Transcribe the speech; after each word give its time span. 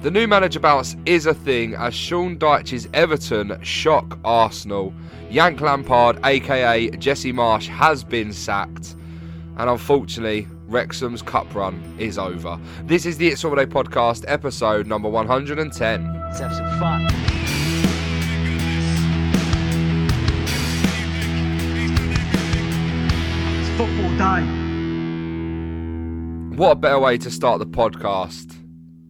The 0.00 0.12
new 0.12 0.28
manager 0.28 0.60
bounce 0.60 0.96
is 1.06 1.26
a 1.26 1.34
thing 1.34 1.74
as 1.74 1.92
Sean 1.92 2.38
Dyche's 2.38 2.88
Everton 2.94 3.60
shock 3.64 4.16
Arsenal. 4.24 4.94
Yank 5.28 5.60
Lampard, 5.60 6.20
aka 6.24 6.88
Jesse 6.90 7.32
Marsch, 7.32 7.66
has 7.66 8.04
been 8.04 8.32
sacked. 8.32 8.94
And 9.56 9.68
unfortunately, 9.68 10.46
Wrexham's 10.68 11.20
cup 11.20 11.52
run 11.52 11.82
is 11.98 12.16
over. 12.16 12.60
This 12.84 13.06
is 13.06 13.18
the 13.18 13.26
It's 13.26 13.44
All 13.44 13.56
Day 13.56 13.66
podcast, 13.66 14.24
episode 14.28 14.86
number 14.86 15.08
110. 15.08 16.14
Let's 16.14 16.38
have 16.38 16.54
some 16.54 16.78
fun. 16.78 17.04
It's 23.58 23.68
football 23.76 24.16
day. 24.16 24.44
What 26.56 26.70
a 26.70 26.76
better 26.76 27.00
way 27.00 27.18
to 27.18 27.32
start 27.32 27.58
the 27.58 27.66
podcast 27.66 28.57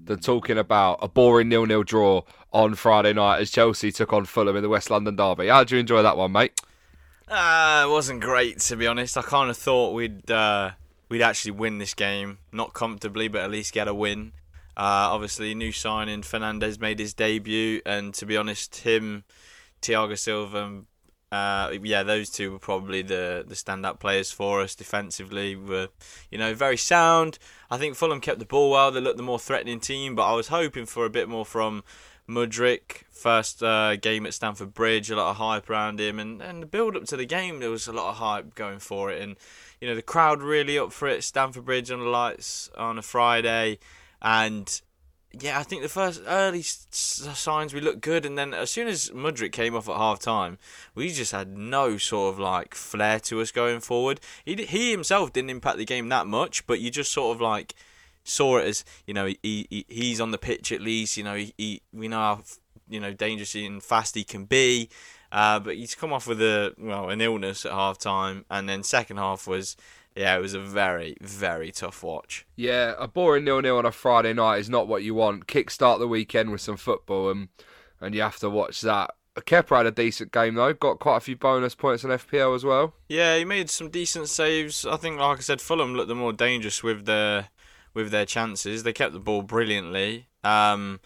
than 0.09 0.19
talking 0.19 0.59
about 0.59 0.99
a 1.01 1.09
boring 1.09 1.49
nil-nil 1.49 1.85
draw 1.85 2.23
on 2.53 2.75
Friday 2.75 3.13
night 3.13 3.41
as 3.41 3.51
Chelsea 3.51 3.93
took 3.93 4.13
on 4.13 4.25
Fulham 4.25 4.57
in 4.57 4.63
the 4.63 4.69
West 4.69 4.91
London 4.91 5.15
derby. 5.15 5.49
How 5.49 5.61
did 5.61 5.71
you 5.71 5.79
enjoy 5.79 6.03
that 6.03 6.17
one, 6.17 6.33
mate? 6.33 6.61
Uh, 7.29 7.85
it 7.87 7.91
wasn't 7.91 8.21
great 8.21 8.59
to 8.59 8.77
be 8.77 8.87
honest. 8.87 9.17
I 9.17 9.23
kind 9.23 9.51
of 9.51 9.57
thought 9.57 9.93
we'd 9.93 10.31
uh, 10.31 10.73
we'd 11.09 11.23
actually 11.23 11.53
win 11.53 11.79
this 11.79 11.95
game, 11.95 12.39
not 12.53 12.73
comfortably, 12.73 13.29
but 13.29 13.43
at 13.43 13.51
least 13.51 13.73
get 13.73 13.87
a 13.87 13.95
win. 13.95 14.33
Uh, 14.77 15.13
obviously, 15.13 15.55
new 15.55 15.73
signing 15.73 16.23
Fernandez 16.23 16.79
made 16.79 16.99
his 16.99 17.13
debut, 17.13 17.83
and 17.85 18.15
to 18.15 18.25
be 18.25 18.37
honest, 18.37 18.77
him, 18.77 19.25
Thiago 19.83 20.17
Silva, 20.19 20.85
uh, 21.31 21.73
yeah, 21.83 22.03
those 22.03 22.31
two 22.31 22.53
were 22.53 22.59
probably 22.59 23.03
the 23.03 23.45
the 23.47 23.55
stand-up 23.55 24.01
players 24.01 24.31
for 24.31 24.63
us 24.63 24.75
defensively. 24.75 25.57
Were 25.57 25.89
you 26.31 26.39
know 26.39 26.55
very 26.55 26.77
sound. 26.77 27.39
I 27.71 27.77
think 27.77 27.97
Fulham 27.97 28.21
kept 28.21 28.39
the 28.39 28.47
ball 28.47 28.71
well. 28.71 28.91
They 28.91 29.01
looked 29.01 29.19
the 29.19 29.23
more 29.23 29.39
threatening 29.39 29.81
team, 29.81 30.15
but 30.15 30.31
I 30.31 30.35
was 30.35 30.49
hoping 30.49 30.87
for 30.87 31.05
a 31.05 31.11
bit 31.11 31.29
more 31.29 31.45
from 31.45 31.85
Mudryk. 32.29 33.03
First 33.11 33.63
uh, 33.63 33.97
game 33.97 34.25
at 34.25 34.33
Stamford 34.33 34.73
Bridge, 34.73 35.11
a 35.11 35.17
lot 35.17 35.31
of 35.31 35.37
hype 35.37 35.69
around 35.69 36.01
him, 36.01 36.19
and 36.19 36.41
and 36.41 36.63
the 36.63 36.67
build 36.67 36.97
up 36.97 37.05
to 37.07 37.17
the 37.17 37.27
game, 37.27 37.61
there 37.61 37.71
was 37.71 37.87
a 37.87 37.93
lot 37.93 38.11
of 38.11 38.17
hype 38.17 38.55
going 38.55 38.79
for 38.79 39.11
it, 39.11 39.21
and 39.21 39.37
you 39.81 39.89
know 39.89 39.95
the 39.95 40.03
crowd 40.03 40.41
really 40.41 40.79
up 40.79 40.93
for 40.93 41.09
it. 41.09 41.25
Stamford 41.25 41.67
Bridge 41.67 41.91
on 41.91 42.01
the 42.01 42.07
lights 42.07 42.71
on 42.77 42.97
a 42.97 43.03
Friday, 43.03 43.79
and 44.23 44.81
yeah, 45.33 45.59
I 45.59 45.63
think 45.63 45.83
the 45.83 45.89
first 45.89 46.23
early 46.27 46.63
signs 46.63 47.75
we 47.75 47.81
looked 47.81 48.01
good, 48.01 48.25
and 48.25 48.39
then 48.39 48.55
as 48.55 48.71
soon 48.71 48.89
as 48.89 49.11
Mudryk 49.11 49.53
came 49.53 49.77
off 49.77 49.89
at 49.89 49.97
half 49.97 50.21
time, 50.21 50.59
we 50.95 51.11
just 51.13 51.33
had 51.33 51.57
no 51.57 51.99
sort 51.99 52.35
of 52.35 52.41
like 52.41 52.75
flair 52.75 53.21
to 53.21 53.41
us 53.41 53.51
going 53.51 53.81
forward. 53.81 54.21
He 54.45 54.55
he 54.55 54.91
himself 54.91 55.33
didn't 55.33 55.51
impact 55.51 55.77
the 55.77 55.85
game 55.85 56.09
that 56.09 56.27
much, 56.27 56.67
but 56.67 56.81
you 56.81 56.91
just 56.91 57.13
sort 57.13 57.37
of 57.37 57.43
like 57.43 57.75
saw 58.25 58.59
it 58.59 58.67
as 58.67 58.85
you 59.07 59.15
know 59.15 59.27
he, 59.27 59.39
he 59.43 59.85
he's 59.89 60.21
on 60.21 60.31
the 60.31 60.39
pitch 60.39 60.73
at 60.73 60.81
least. 60.81 61.17
You 61.19 61.25
know 61.25 61.35
he, 61.35 61.53
he 61.59 61.83
we 61.93 62.09
know 62.09 62.19
how 62.19 62.43
you 62.89 62.99
know 62.99 63.13
dangerous 63.13 63.55
and 63.55 63.83
fast 63.83 64.15
he 64.15 64.25
can 64.25 64.47
be. 64.47 64.89
Uh, 65.31 65.61
but 65.61 65.77
he's 65.77 65.95
come 65.95 66.13
off 66.13 66.27
with 66.27 66.41
a 66.41 66.75
well 66.79 67.11
an 67.11 67.21
illness 67.21 67.67
at 67.67 67.73
half 67.73 67.99
time, 67.99 68.45
and 68.51 68.69
then 68.69 68.83
second 68.83 69.19
half 69.19 69.47
was 69.47 69.77
yeah, 70.19 70.37
it 70.37 70.41
was 70.41 70.55
a 70.55 70.61
very, 70.61 71.17
very 71.21 71.71
tough 71.71 72.03
watch. 72.03 72.45
Yeah, 72.57 72.95
a 72.99 73.07
boring 73.07 73.45
nil-nil 73.45 73.79
on 73.79 73.87
a 73.87 73.93
Friday 73.93 74.33
night 74.33 74.59
is 74.59 74.69
not 74.69 74.89
what 74.89 75.05
you 75.05 75.15
want. 75.15 75.47
Kickstart 75.47 76.01
the 76.01 76.09
weekend 76.09 76.51
with 76.51 76.61
some 76.61 76.77
football, 76.77 77.31
and 77.31 77.49
and 78.01 78.15
you 78.15 78.23
have 78.23 78.39
to 78.41 78.51
watch 78.51 78.81
that. 78.81 79.11
Kepa 79.37 79.77
had 79.77 79.87
a 79.87 79.93
decent 79.93 80.33
game 80.33 80.55
though. 80.55 80.73
Got 80.73 80.99
quite 80.99 81.19
a 81.19 81.21
few 81.21 81.37
bonus 81.37 81.77
points 81.77 82.05
on 82.05 82.11
FPL 82.11 82.57
as 82.57 82.65
well. 82.65 82.95
Yeah, 83.09 83.37
he 83.37 83.45
made 83.45 83.71
some 83.71 83.91
decent 83.91 84.29
saves. 84.29 84.85
I 84.85 84.97
think, 84.97 85.21
like 85.21 85.39
I 85.39 85.41
said, 85.41 85.61
Fulham 85.61 85.95
looked 85.95 86.09
the 86.09 86.17
more 86.17 86.33
dangerous 86.33 86.83
with 86.83 87.07
their 87.07 87.51
with 87.95 88.11
their 88.11 88.27
chances. 88.27 88.83
They 88.83 88.93
kept 88.93 89.13
the 89.13 89.21
ball 89.21 89.43
brilliantly. 89.43 90.29
Um, 90.43 91.01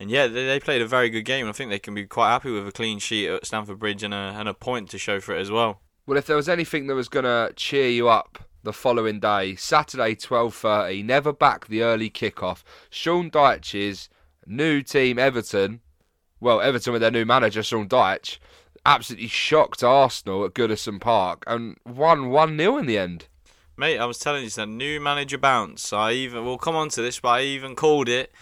and 0.00 0.10
yeah, 0.10 0.26
they, 0.26 0.46
they 0.46 0.60
played 0.60 0.82
a 0.82 0.86
very 0.86 1.10
good 1.10 1.24
game. 1.24 1.48
I 1.48 1.52
think 1.52 1.70
they 1.70 1.78
can 1.78 1.94
be 1.94 2.06
quite 2.06 2.30
happy 2.30 2.50
with 2.50 2.66
a 2.66 2.72
clean 2.72 2.98
sheet 2.98 3.28
at 3.28 3.46
Stamford 3.46 3.78
Bridge 3.78 4.02
and 4.02 4.14
a 4.14 4.34
and 4.36 4.48
a 4.48 4.54
point 4.54 4.90
to 4.90 4.98
show 4.98 5.20
for 5.20 5.36
it 5.36 5.40
as 5.40 5.50
well. 5.50 5.80
Well, 6.06 6.18
if 6.18 6.26
there 6.26 6.36
was 6.36 6.48
anything 6.48 6.86
that 6.86 6.94
was 6.94 7.08
going 7.08 7.24
to 7.24 7.52
cheer 7.54 7.88
you 7.88 8.08
up 8.08 8.38
the 8.62 8.72
following 8.72 9.20
day, 9.20 9.54
Saturday 9.56 10.14
12:30. 10.14 11.04
Never 11.04 11.32
back 11.32 11.66
the 11.66 11.82
early 11.82 12.10
kickoff. 12.10 12.62
Sean 12.90 13.30
Dyche's 13.30 14.08
new 14.46 14.82
team, 14.82 15.18
Everton. 15.18 15.80
Well, 16.40 16.60
Everton 16.60 16.92
with 16.92 17.02
their 17.02 17.10
new 17.10 17.24
manager, 17.24 17.62
Sean 17.62 17.88
Dyche, 17.88 18.38
absolutely 18.86 19.28
shocked 19.28 19.82
Arsenal 19.82 20.44
at 20.44 20.54
Goodison 20.54 21.00
Park 21.00 21.44
and 21.46 21.76
won 21.84 22.30
one 22.30 22.56
0 22.56 22.78
in 22.78 22.86
the 22.86 22.98
end. 22.98 23.26
Mate, 23.76 23.98
I 23.98 24.06
was 24.06 24.18
telling 24.18 24.42
you, 24.42 24.46
it's 24.46 24.58
a 24.58 24.66
new 24.66 25.00
manager 25.00 25.38
bounce. 25.38 25.92
I 25.92 26.12
even 26.12 26.44
we'll 26.44 26.58
come 26.58 26.76
on 26.76 26.88
to 26.90 27.02
this, 27.02 27.20
but 27.20 27.28
I 27.28 27.42
even 27.42 27.74
called 27.74 28.08
it. 28.08 28.32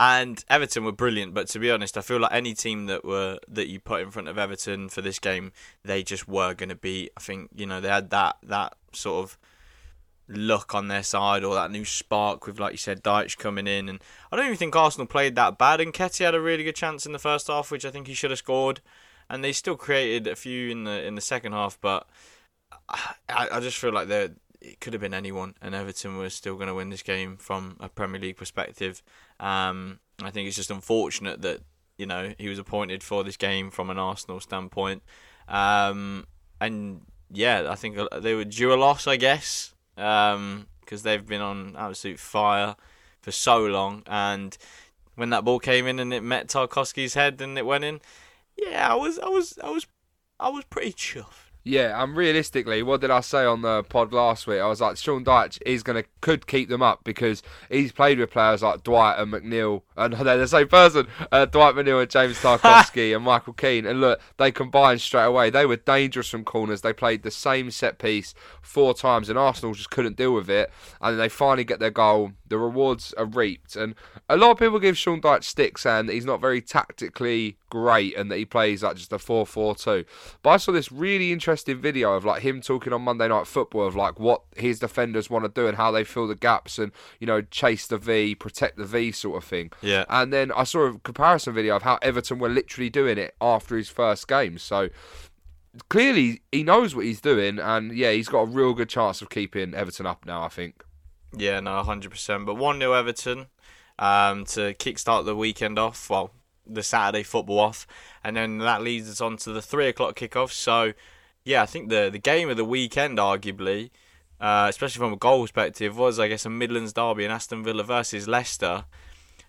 And 0.00 0.44
Everton 0.48 0.84
were 0.84 0.92
brilliant, 0.92 1.34
but 1.34 1.48
to 1.48 1.58
be 1.58 1.72
honest, 1.72 1.98
I 1.98 2.02
feel 2.02 2.20
like 2.20 2.32
any 2.32 2.54
team 2.54 2.86
that 2.86 3.04
were 3.04 3.40
that 3.48 3.66
you 3.66 3.80
put 3.80 4.00
in 4.00 4.12
front 4.12 4.28
of 4.28 4.38
Everton 4.38 4.88
for 4.88 5.02
this 5.02 5.18
game, 5.18 5.50
they 5.84 6.04
just 6.04 6.28
were 6.28 6.54
going 6.54 6.68
to 6.68 6.76
beat. 6.76 7.10
I 7.16 7.20
think 7.20 7.50
you 7.52 7.66
know 7.66 7.80
they 7.80 7.88
had 7.88 8.10
that 8.10 8.36
that 8.44 8.74
sort 8.92 9.24
of 9.24 9.38
look 10.28 10.72
on 10.72 10.86
their 10.86 11.02
side 11.02 11.42
or 11.42 11.56
that 11.56 11.72
new 11.72 11.84
spark 11.84 12.46
with, 12.46 12.60
like 12.60 12.72
you 12.72 12.78
said, 12.78 13.02
Dyche 13.02 13.36
coming 13.36 13.66
in. 13.66 13.88
And 13.88 14.00
I 14.30 14.36
don't 14.36 14.44
even 14.44 14.56
think 14.56 14.76
Arsenal 14.76 15.08
played 15.08 15.34
that 15.34 15.58
bad. 15.58 15.80
And 15.80 15.92
Ketty 15.92 16.22
had 16.22 16.34
a 16.34 16.40
really 16.40 16.62
good 16.62 16.76
chance 16.76 17.04
in 17.04 17.12
the 17.12 17.18
first 17.18 17.48
half, 17.48 17.72
which 17.72 17.84
I 17.84 17.90
think 17.90 18.06
he 18.06 18.14
should 18.14 18.30
have 18.30 18.38
scored. 18.38 18.80
And 19.28 19.42
they 19.42 19.52
still 19.52 19.76
created 19.76 20.28
a 20.28 20.36
few 20.36 20.70
in 20.70 20.84
the 20.84 21.04
in 21.04 21.16
the 21.16 21.20
second 21.20 21.52
half, 21.52 21.76
but 21.80 22.08
I, 22.88 23.14
I 23.28 23.60
just 23.60 23.78
feel 23.78 23.92
like 23.92 24.08
it 24.60 24.80
could 24.80 24.92
have 24.92 25.00
been 25.00 25.14
anyone, 25.14 25.54
and 25.62 25.74
Everton 25.74 26.18
was 26.18 26.34
still 26.34 26.56
going 26.56 26.68
to 26.68 26.74
win 26.74 26.90
this 26.90 27.02
game 27.02 27.36
from 27.36 27.76
a 27.80 27.88
Premier 27.88 28.20
League 28.20 28.36
perspective. 28.36 29.02
Um, 29.40 30.00
I 30.22 30.30
think 30.30 30.48
it's 30.48 30.56
just 30.56 30.70
unfortunate 30.70 31.42
that 31.42 31.60
you 31.96 32.06
know 32.06 32.34
he 32.38 32.48
was 32.48 32.58
appointed 32.58 33.02
for 33.02 33.24
this 33.24 33.36
game 33.36 33.70
from 33.70 33.90
an 33.90 33.98
Arsenal 33.98 34.40
standpoint. 34.40 35.02
Um, 35.48 36.26
and 36.60 37.02
yeah, 37.30 37.68
I 37.70 37.74
think 37.74 37.98
they 38.20 38.34
were 38.34 38.44
due 38.44 38.72
a 38.72 38.76
loss, 38.76 39.06
I 39.06 39.16
guess 39.16 39.74
because 39.98 40.36
um, 40.36 40.66
they've 41.02 41.26
been 41.26 41.40
on 41.40 41.74
absolute 41.76 42.20
fire 42.20 42.76
for 43.20 43.32
so 43.32 43.66
long. 43.66 44.04
And 44.06 44.56
when 45.16 45.30
that 45.30 45.44
ball 45.44 45.58
came 45.58 45.88
in 45.88 45.98
and 45.98 46.14
it 46.14 46.22
met 46.22 46.46
Tarkowski's 46.46 47.14
head 47.14 47.40
and 47.40 47.58
it 47.58 47.66
went 47.66 47.82
in, 47.82 48.00
yeah, 48.56 48.92
I 48.92 48.94
was, 48.94 49.18
I 49.18 49.28
was, 49.28 49.58
I 49.62 49.70
was, 49.70 49.86
I 50.38 50.50
was 50.50 50.64
pretty 50.66 50.92
chuffed. 50.92 51.47
Yeah, 51.68 52.02
and 52.02 52.16
realistically, 52.16 52.82
what 52.82 53.02
did 53.02 53.10
I 53.10 53.20
say 53.20 53.44
on 53.44 53.60
the 53.60 53.82
pod 53.82 54.10
last 54.10 54.46
week? 54.46 54.58
I 54.58 54.66
was 54.68 54.80
like, 54.80 54.96
Sean 54.96 55.22
Dyche 55.22 55.58
is 55.66 55.82
gonna 55.82 56.04
could 56.22 56.46
keep 56.46 56.70
them 56.70 56.80
up 56.80 57.04
because 57.04 57.42
he's 57.70 57.92
played 57.92 58.18
with 58.18 58.30
players 58.30 58.62
like 58.62 58.84
Dwight 58.84 59.18
and 59.18 59.30
McNeil, 59.30 59.82
and 59.94 60.14
they're 60.26 60.38
the 60.38 60.48
same 60.48 60.68
person, 60.68 61.08
uh, 61.30 61.44
Dwight 61.44 61.74
McNeil 61.74 62.00
and 62.00 62.10
James 62.10 62.38
Tarkowski 62.42 63.14
and 63.14 63.22
Michael 63.22 63.52
Keane. 63.52 63.84
And 63.84 64.00
look, 64.00 64.18
they 64.38 64.50
combined 64.50 65.02
straight 65.02 65.26
away. 65.26 65.50
They 65.50 65.66
were 65.66 65.76
dangerous 65.76 66.30
from 66.30 66.42
corners. 66.42 66.80
They 66.80 66.94
played 66.94 67.22
the 67.22 67.30
same 67.30 67.70
set 67.70 67.98
piece 67.98 68.32
four 68.62 68.94
times, 68.94 69.28
and 69.28 69.38
Arsenal 69.38 69.74
just 69.74 69.90
couldn't 69.90 70.16
deal 70.16 70.32
with 70.32 70.48
it. 70.48 70.70
And 71.02 71.20
they 71.20 71.28
finally 71.28 71.64
get 71.64 71.80
their 71.80 71.90
goal. 71.90 72.32
The 72.48 72.56
rewards 72.56 73.12
are 73.18 73.26
reaped, 73.26 73.76
and 73.76 73.94
a 74.26 74.38
lot 74.38 74.52
of 74.52 74.58
people 74.58 74.78
give 74.78 74.96
Sean 74.96 75.20
Dyche 75.20 75.44
sticks 75.44 75.84
and 75.84 76.08
that 76.08 76.14
he's 76.14 76.24
not 76.24 76.40
very 76.40 76.62
tactically 76.62 77.58
great 77.70 78.16
and 78.16 78.30
that 78.30 78.38
he 78.38 78.44
plays 78.44 78.82
like 78.82 78.96
just 78.96 79.12
a 79.12 79.16
4-4-2. 79.16 80.06
But 80.42 80.50
I 80.50 80.56
saw 80.56 80.72
this 80.72 80.90
really 80.90 81.30
interesting 81.32 81.57
video 81.66 82.14
of 82.14 82.24
like 82.24 82.42
him 82.42 82.60
talking 82.60 82.92
on 82.92 83.02
Monday 83.02 83.28
Night 83.28 83.46
Football 83.46 83.86
of 83.86 83.96
like 83.96 84.18
what 84.18 84.42
his 84.56 84.78
defenders 84.78 85.30
want 85.30 85.44
to 85.44 85.48
do 85.48 85.66
and 85.66 85.76
how 85.76 85.90
they 85.90 86.04
fill 86.04 86.26
the 86.26 86.34
gaps 86.34 86.78
and 86.78 86.92
you 87.20 87.26
know 87.26 87.42
chase 87.42 87.86
the 87.86 87.98
V, 87.98 88.34
protect 88.34 88.76
the 88.76 88.84
V 88.84 89.12
sort 89.12 89.42
of 89.42 89.48
thing. 89.48 89.70
Yeah. 89.82 90.04
And 90.08 90.32
then 90.32 90.52
I 90.52 90.64
saw 90.64 90.86
a 90.86 90.98
comparison 90.98 91.54
video 91.54 91.76
of 91.76 91.82
how 91.82 91.98
Everton 92.02 92.38
were 92.38 92.48
literally 92.48 92.90
doing 92.90 93.18
it 93.18 93.34
after 93.40 93.76
his 93.76 93.88
first 93.88 94.28
game. 94.28 94.58
So 94.58 94.88
clearly 95.88 96.42
he 96.52 96.62
knows 96.62 96.94
what 96.94 97.04
he's 97.04 97.20
doing 97.20 97.58
and 97.58 97.96
yeah, 97.96 98.12
he's 98.12 98.28
got 98.28 98.40
a 98.40 98.46
real 98.46 98.74
good 98.74 98.88
chance 98.88 99.22
of 99.22 99.30
keeping 99.30 99.74
Everton 99.74 100.06
up 100.06 100.26
now, 100.26 100.42
I 100.42 100.48
think. 100.48 100.84
Yeah, 101.36 101.60
no, 101.60 101.82
100%. 101.82 102.46
But 102.46 102.54
1 102.54 102.78
0 102.78 102.92
Everton 102.92 103.46
um, 103.98 104.44
to 104.46 104.74
kickstart 104.74 105.24
the 105.24 105.36
weekend 105.36 105.78
off. 105.78 106.08
Well, 106.08 106.32
the 106.66 106.82
Saturday 106.82 107.22
football 107.22 107.60
off, 107.60 107.86
and 108.22 108.36
then 108.36 108.58
that 108.58 108.82
leads 108.82 109.08
us 109.10 109.20
on 109.20 109.36
to 109.38 109.52
the 109.52 109.62
three 109.62 109.88
o'clock 109.88 110.16
kickoff. 110.16 110.50
So, 110.50 110.92
yeah, 111.44 111.62
I 111.62 111.66
think 111.66 111.88
the 111.88 112.10
the 112.10 112.18
game 112.18 112.48
of 112.48 112.56
the 112.56 112.64
weekend, 112.64 113.18
arguably, 113.18 113.90
uh, 114.40 114.66
especially 114.68 115.00
from 115.00 115.12
a 115.12 115.16
goal 115.16 115.42
perspective, 115.42 115.96
was 115.96 116.18
I 116.18 116.28
guess 116.28 116.46
a 116.46 116.50
Midlands 116.50 116.92
derby 116.92 117.24
in 117.24 117.30
Aston 117.30 117.64
Villa 117.64 117.82
versus 117.82 118.28
Leicester, 118.28 118.84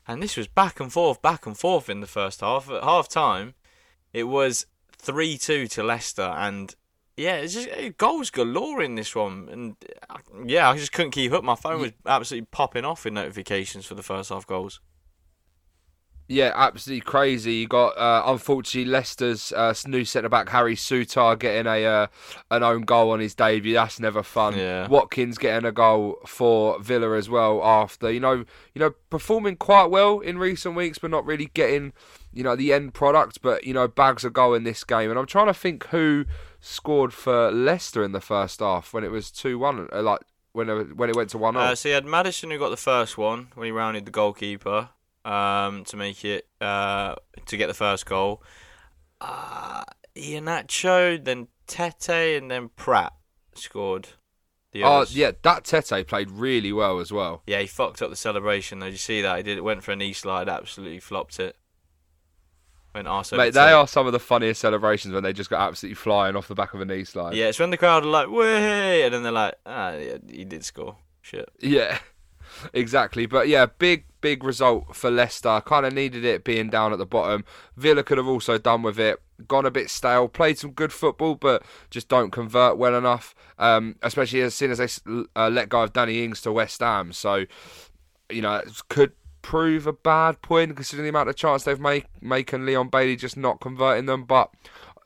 and 0.07 0.21
this 0.21 0.38
was 0.38 0.47
back 0.47 0.80
and 0.80 0.91
forth, 0.91 1.21
back 1.21 1.45
and 1.45 1.57
forth 1.57 1.89
in 1.89 2.01
the 2.01 2.07
first 2.07 2.41
half. 2.41 2.69
At 2.69 2.83
half 2.83 3.07
time, 3.07 3.53
it 4.13 4.24
was 4.24 4.65
three 4.97 5.38
two 5.38 5.68
to 5.68 5.83
Leicester, 5.83 6.21
and 6.21 6.75
yeah, 7.18 7.36
it's 7.36 7.53
just 7.53 7.97
goals 7.97 8.30
galore 8.30 8.81
in 8.81 8.95
this 8.95 9.13
one, 9.15 9.50
and 9.51 9.75
uh, 10.09 10.18
yeah, 10.45 10.69
I 10.69 10.77
just 10.77 10.94
couldn't 10.94 11.12
keep 11.12 11.33
up. 11.33 11.44
My 11.44 11.56
phone 11.56 11.81
was 11.81 11.92
absolutely 12.06 12.47
popping 12.51 12.85
off 12.85 13.06
in 13.06 13.15
notifications 13.15 13.85
for 13.85 13.95
the 13.95 14.03
first 14.03 14.30
half 14.30 14.47
goals. 14.47 14.80
Yeah, 16.31 16.51
absolutely 16.53 17.01
crazy. 17.01 17.53
You 17.55 17.67
got 17.67 17.97
uh, 17.97 18.21
unfortunately 18.27 18.89
Leicester's 18.89 19.51
uh, 19.51 19.73
new 19.87 20.05
centre 20.05 20.29
back 20.29 20.49
Harry 20.49 20.75
Souttar 20.75 21.37
getting 21.37 21.65
a 21.65 21.83
uh, 21.83 22.07
an 22.51 22.61
own 22.61 22.83
goal 22.83 23.09
on 23.09 23.19
his 23.19 23.33
debut. 23.33 23.73
That's 23.73 23.99
never 23.99 24.21
fun. 24.21 24.55
Yeah. 24.55 24.87
Watkins 24.87 25.39
getting 25.39 25.67
a 25.67 25.71
goal 25.71 26.19
for 26.27 26.79
Villa 26.79 27.17
as 27.17 27.31
well 27.31 27.63
after 27.63 28.11
you 28.11 28.19
know 28.19 28.45
you 28.75 28.79
know 28.79 28.91
performing 29.09 29.55
quite 29.55 29.85
well 29.85 30.19
in 30.19 30.37
recent 30.37 30.75
weeks, 30.75 30.99
but 30.99 31.09
not 31.09 31.25
really 31.25 31.49
getting 31.55 31.93
you 32.31 32.43
know 32.43 32.55
the 32.55 32.73
end 32.73 32.93
product. 32.93 33.41
But 33.41 33.63
you 33.63 33.73
know 33.73 33.87
bags 33.87 34.23
a 34.23 34.29
goal 34.29 34.53
in 34.53 34.63
this 34.63 34.83
game, 34.83 35.09
and 35.09 35.17
I'm 35.17 35.25
trying 35.25 35.47
to 35.47 35.53
think 35.55 35.87
who 35.87 36.25
scored 36.61 37.11
for 37.11 37.51
Leicester 37.51 38.03
in 38.03 38.11
the 38.11 38.21
first 38.21 38.59
half 38.59 38.93
when 38.93 39.03
it 39.03 39.09
was 39.09 39.31
two 39.31 39.57
one. 39.57 39.87
Like 39.91 40.21
when 40.51 40.69
it, 40.69 40.95
when 40.95 41.09
it 41.09 41.15
went 41.15 41.31
to 41.31 41.39
one 41.39 41.55
Uh, 41.55 41.61
0 41.61 41.75
so 41.75 41.89
you 41.89 41.95
had 41.95 42.05
Maddison 42.05 42.51
who 42.51 42.59
got 42.59 42.69
the 42.69 42.77
first 42.77 43.17
one 43.17 43.47
when 43.55 43.65
he 43.65 43.71
rounded 43.71 44.05
the 44.05 44.11
goalkeeper 44.11 44.89
um, 45.29 45.83
to 45.85 45.95
make 45.97 46.25
it 46.25 46.47
uh, 46.59 47.15
to 47.45 47.57
get 47.57 47.67
the 47.67 47.73
first 47.73 48.05
goal. 48.05 48.41
Uh, 49.21 49.83
Iheanacho, 50.15 51.23
then 51.23 51.47
Tete, 51.67 52.37
and 52.37 52.49
then 52.49 52.69
Praet 52.69 53.11
scored. 53.55 54.09
The 54.71 54.83
Oh 54.83 54.97
others. 54.97 55.15
yeah, 55.15 55.31
that 55.41 55.63
Tete 55.65 56.07
played 56.07 56.29
really 56.29 56.71
well 56.71 56.99
as 56.99 57.11
well. 57.11 57.41
Yeah, 57.47 57.59
he 57.59 57.67
fucked 57.67 58.01
up 58.01 58.09
the 58.11 58.15
celebration. 58.15 58.79
though. 58.79 58.85
Did 58.87 58.93
you 58.93 58.97
see 58.99 59.21
that? 59.21 59.37
He 59.37 59.43
did. 59.43 59.57
It 59.57 59.63
Went 59.63 59.83
for 59.83 59.91
a 59.91 59.95
knee 59.95 60.13
slide, 60.13 60.47
absolutely 60.47 60.99
flopped 60.99 61.39
it. 61.39 61.55
Went 62.93 63.07
arse 63.07 63.31
Mate, 63.31 63.53
they 63.53 63.71
are 63.71 63.87
some 63.87 64.07
of 64.07 64.13
the 64.13 64.19
funniest 64.19 64.61
celebrations 64.61 65.13
when 65.13 65.21
they 65.23 65.31
just 65.33 65.49
got 65.49 65.61
absolutely 65.67 65.93
flying 65.95 66.35
off 66.35 66.47
the 66.47 66.55
back 66.55 66.73
of 66.73 66.81
a 66.81 66.85
knee 66.85 67.03
slide. 67.03 67.35
Yeah, 67.35 67.45
it's 67.49 67.59
when 67.59 67.69
the 67.69 67.77
crowd 67.77 68.03
are 68.03 68.07
like, 68.07 68.29
"Way!" 68.31 69.03
and 69.03 69.13
then 69.13 69.21
they're 69.23 69.31
like, 69.31 69.55
"Ah, 69.65 69.91
yeah, 69.93 70.17
he 70.27 70.43
did 70.43 70.63
score." 70.65 70.97
Shit. 71.21 71.49
Yeah, 71.59 71.99
exactly. 72.73 73.25
But 73.25 73.47
yeah, 73.47 73.67
big, 73.77 74.06
big 74.21 74.44
result 74.44 74.95
for 74.95 75.09
Leicester. 75.09 75.61
Kind 75.65 75.85
of 75.85 75.94
needed 75.94 76.25
it 76.25 76.44
being 76.44 76.69
down 76.69 76.91
at 76.91 76.97
the 76.97 77.06
bottom. 77.06 77.45
Villa 77.77 78.03
could 78.03 78.17
have 78.17 78.27
also 78.27 78.57
done 78.57 78.81
with 78.81 79.00
it. 79.00 79.21
Gone 79.47 79.65
a 79.65 79.71
bit 79.71 79.89
stale. 79.89 80.27
Played 80.27 80.57
some 80.57 80.71
good 80.71 80.91
football, 80.91 81.35
but 81.35 81.63
just 81.89 82.09
don't 82.09 82.31
convert 82.31 82.77
well 82.77 82.95
enough. 82.95 83.33
Um, 83.57 83.95
especially 84.01 84.41
as 84.41 84.56
soon 84.56 84.71
as 84.71 84.77
they 84.77 85.23
uh, 85.35 85.50
let 85.50 85.69
go 85.69 85.83
of 85.83 85.94
Danny 85.94 86.23
Ings 86.23 86.41
to 86.41 86.51
West 86.51 86.79
Ham. 86.81 87.13
So, 87.13 87.45
you 88.29 88.41
know, 88.41 88.61
could 88.89 89.13
prove 89.41 89.88
a 89.88 89.94
bad 89.94 90.41
point 90.41 90.75
considering 90.75 91.06
the 91.06 91.09
amount 91.09 91.29
of 91.29 91.35
chance 91.35 91.63
they've 91.63 91.79
made 91.79 92.06
making 92.21 92.65
Leon 92.65 92.89
Bailey 92.89 93.15
just 93.15 93.38
not 93.38 93.61
converting 93.61 94.06
them. 94.06 94.25
But 94.25 94.51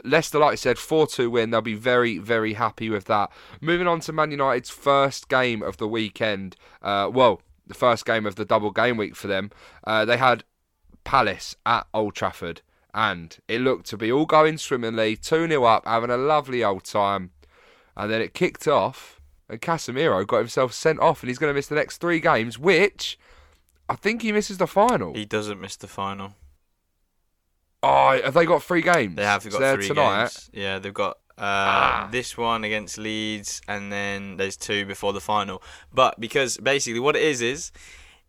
Leicester, 0.03 0.39
like 0.39 0.53
I 0.53 0.55
said, 0.55 0.77
4 0.77 1.07
2 1.07 1.29
win. 1.29 1.51
They'll 1.51 1.61
be 1.61 1.75
very, 1.75 2.17
very 2.17 2.53
happy 2.53 2.89
with 2.89 3.05
that. 3.05 3.31
Moving 3.61 3.87
on 3.87 3.99
to 4.01 4.13
Man 4.13 4.31
United's 4.31 4.69
first 4.69 5.29
game 5.29 5.63
of 5.63 5.77
the 5.77 5.87
weekend. 5.87 6.55
Uh, 6.81 7.09
well, 7.11 7.41
the 7.65 7.73
first 7.73 8.05
game 8.05 8.25
of 8.25 8.35
the 8.35 8.45
double 8.45 8.71
game 8.71 8.97
week 8.97 9.15
for 9.15 9.27
them. 9.27 9.51
Uh, 9.85 10.05
they 10.05 10.17
had 10.17 10.43
Palace 11.03 11.55
at 11.65 11.87
Old 11.93 12.15
Trafford. 12.15 12.61
And 12.93 13.37
it 13.47 13.61
looked 13.61 13.87
to 13.87 13.97
be 13.97 14.11
all 14.11 14.27
going 14.27 14.59
swimmingly, 14.59 15.15
2 15.15 15.47
0 15.47 15.63
up, 15.63 15.87
having 15.87 16.11
a 16.11 16.17
lovely 16.17 16.63
old 16.63 16.83
time. 16.83 17.31
And 17.97 18.11
then 18.11 18.21
it 18.21 18.33
kicked 18.33 18.67
off, 18.67 19.19
and 19.49 19.61
Casemiro 19.61 20.25
got 20.27 20.37
himself 20.37 20.73
sent 20.73 20.99
off, 20.99 21.21
and 21.21 21.29
he's 21.29 21.39
going 21.39 21.49
to 21.49 21.55
miss 21.55 21.67
the 21.67 21.75
next 21.75 21.97
three 21.97 22.19
games, 22.19 22.59
which 22.59 23.17
I 23.89 23.95
think 23.95 24.21
he 24.21 24.31
misses 24.31 24.57
the 24.57 24.67
final. 24.67 25.13
He 25.13 25.25
doesn't 25.25 25.59
miss 25.59 25.75
the 25.75 25.87
final. 25.87 26.35
Oh, 27.83 28.19
have 28.23 28.33
they 28.33 28.45
got 28.45 28.63
three 28.63 28.81
games? 28.81 29.15
They 29.15 29.25
have 29.25 29.43
So 29.43 29.49
got 29.51 29.59
they're 29.59 29.75
three 29.75 29.87
tonight. 29.89 30.19
games. 30.21 30.49
Yeah, 30.53 30.79
they've 30.79 30.93
got 30.93 31.17
uh, 31.37 31.41
Ah. 31.41 32.09
this 32.11 32.37
one 32.37 32.63
against 32.63 32.97
Leeds, 32.97 33.61
and 33.67 33.91
then 33.91 34.37
there's 34.37 34.55
two 34.55 34.85
before 34.85 35.11
the 35.13 35.19
final. 35.21 35.61
But 35.93 36.19
because 36.19 36.57
basically 36.57 36.99
what 37.01 37.15
it 37.15 37.23
is 37.23 37.41
is, 37.41 37.71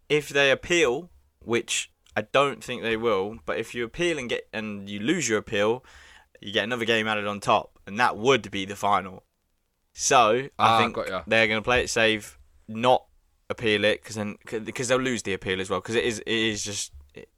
if 0.08 0.28
they 0.28 0.50
appeal, 0.50 1.10
which 1.40 1.92
I 2.16 2.22
don't 2.22 2.64
think 2.64 2.82
they 2.82 2.96
will, 2.96 3.38
but 3.46 3.58
if 3.58 3.74
you 3.74 3.84
appeal 3.84 4.18
and 4.18 4.28
get 4.28 4.48
and 4.52 4.88
you 4.88 4.98
lose 5.00 5.28
your 5.28 5.38
appeal, 5.38 5.84
you 6.40 6.52
get 6.52 6.64
another 6.64 6.84
game 6.84 7.06
added 7.06 7.26
on 7.26 7.40
top, 7.40 7.78
and 7.86 7.98
that 8.00 8.16
would 8.16 8.50
be 8.50 8.64
the 8.64 8.76
final. 8.76 9.22
So 9.92 10.48
Ah, 10.58 10.78
I 10.78 10.82
think 10.82 10.96
they're 11.26 11.46
going 11.46 11.58
to 11.60 11.62
play 11.62 11.82
it 11.84 11.90
safe, 11.90 12.38
not 12.66 13.04
appeal 13.50 13.84
it, 13.84 14.02
because 14.02 14.16
then 14.16 14.36
because 14.64 14.88
they'll 14.88 14.98
lose 14.98 15.22
the 15.22 15.34
appeal 15.34 15.60
as 15.60 15.68
well, 15.70 15.80
because 15.80 15.94
it 15.94 16.04
is 16.04 16.18
it 16.20 16.26
is 16.26 16.64
just 16.64 16.92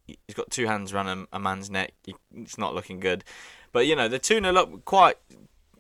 he's 0.06 0.34
got 0.34 0.50
two 0.50 0.67
hands 0.67 0.93
around 0.93 1.08
a, 1.08 1.37
a 1.37 1.38
man's 1.38 1.70
neck. 1.70 1.93
He, 2.05 2.14
it's 2.34 2.58
not 2.58 2.75
looking 2.75 3.00
good. 3.00 3.25
But 3.73 3.87
you 3.87 3.96
know 3.96 4.08
the 4.08 4.19
two 4.19 4.40
0 4.40 4.55
up 4.56 4.84
quite. 4.84 5.17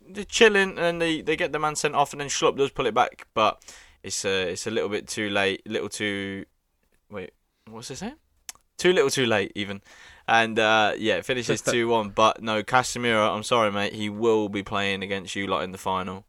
They're 0.08 0.24
chilling 0.24 0.78
and 0.78 1.02
they, 1.02 1.20
they 1.20 1.34
get 1.34 1.50
the 1.50 1.58
man 1.58 1.74
sent 1.74 1.96
off 1.96 2.12
and 2.12 2.20
then 2.20 2.28
Schlupp 2.28 2.56
does 2.56 2.70
pull 2.70 2.86
it 2.86 2.94
back, 2.94 3.26
but 3.34 3.60
it's 4.04 4.24
a 4.24 4.52
it's 4.52 4.66
a 4.66 4.70
little 4.70 4.88
bit 4.88 5.08
too 5.08 5.28
late, 5.28 5.66
little 5.66 5.88
too. 5.88 6.44
Wait, 7.10 7.32
what's 7.68 7.90
it 7.90 7.96
saying? 7.96 8.14
Too 8.78 8.92
little, 8.92 9.10
too 9.10 9.26
late, 9.26 9.52
even. 9.54 9.80
And 10.28 10.58
uh, 10.58 10.92
yeah, 10.96 11.16
it 11.16 11.24
finishes 11.24 11.62
two 11.62 11.88
one. 11.88 12.10
But 12.10 12.42
no, 12.42 12.62
Casemiro, 12.62 13.34
I'm 13.34 13.42
sorry, 13.42 13.72
mate. 13.72 13.94
He 13.94 14.08
will 14.08 14.48
be 14.48 14.62
playing 14.62 15.02
against 15.02 15.34
you 15.34 15.46
lot 15.46 15.64
in 15.64 15.72
the 15.72 15.78
final. 15.78 16.24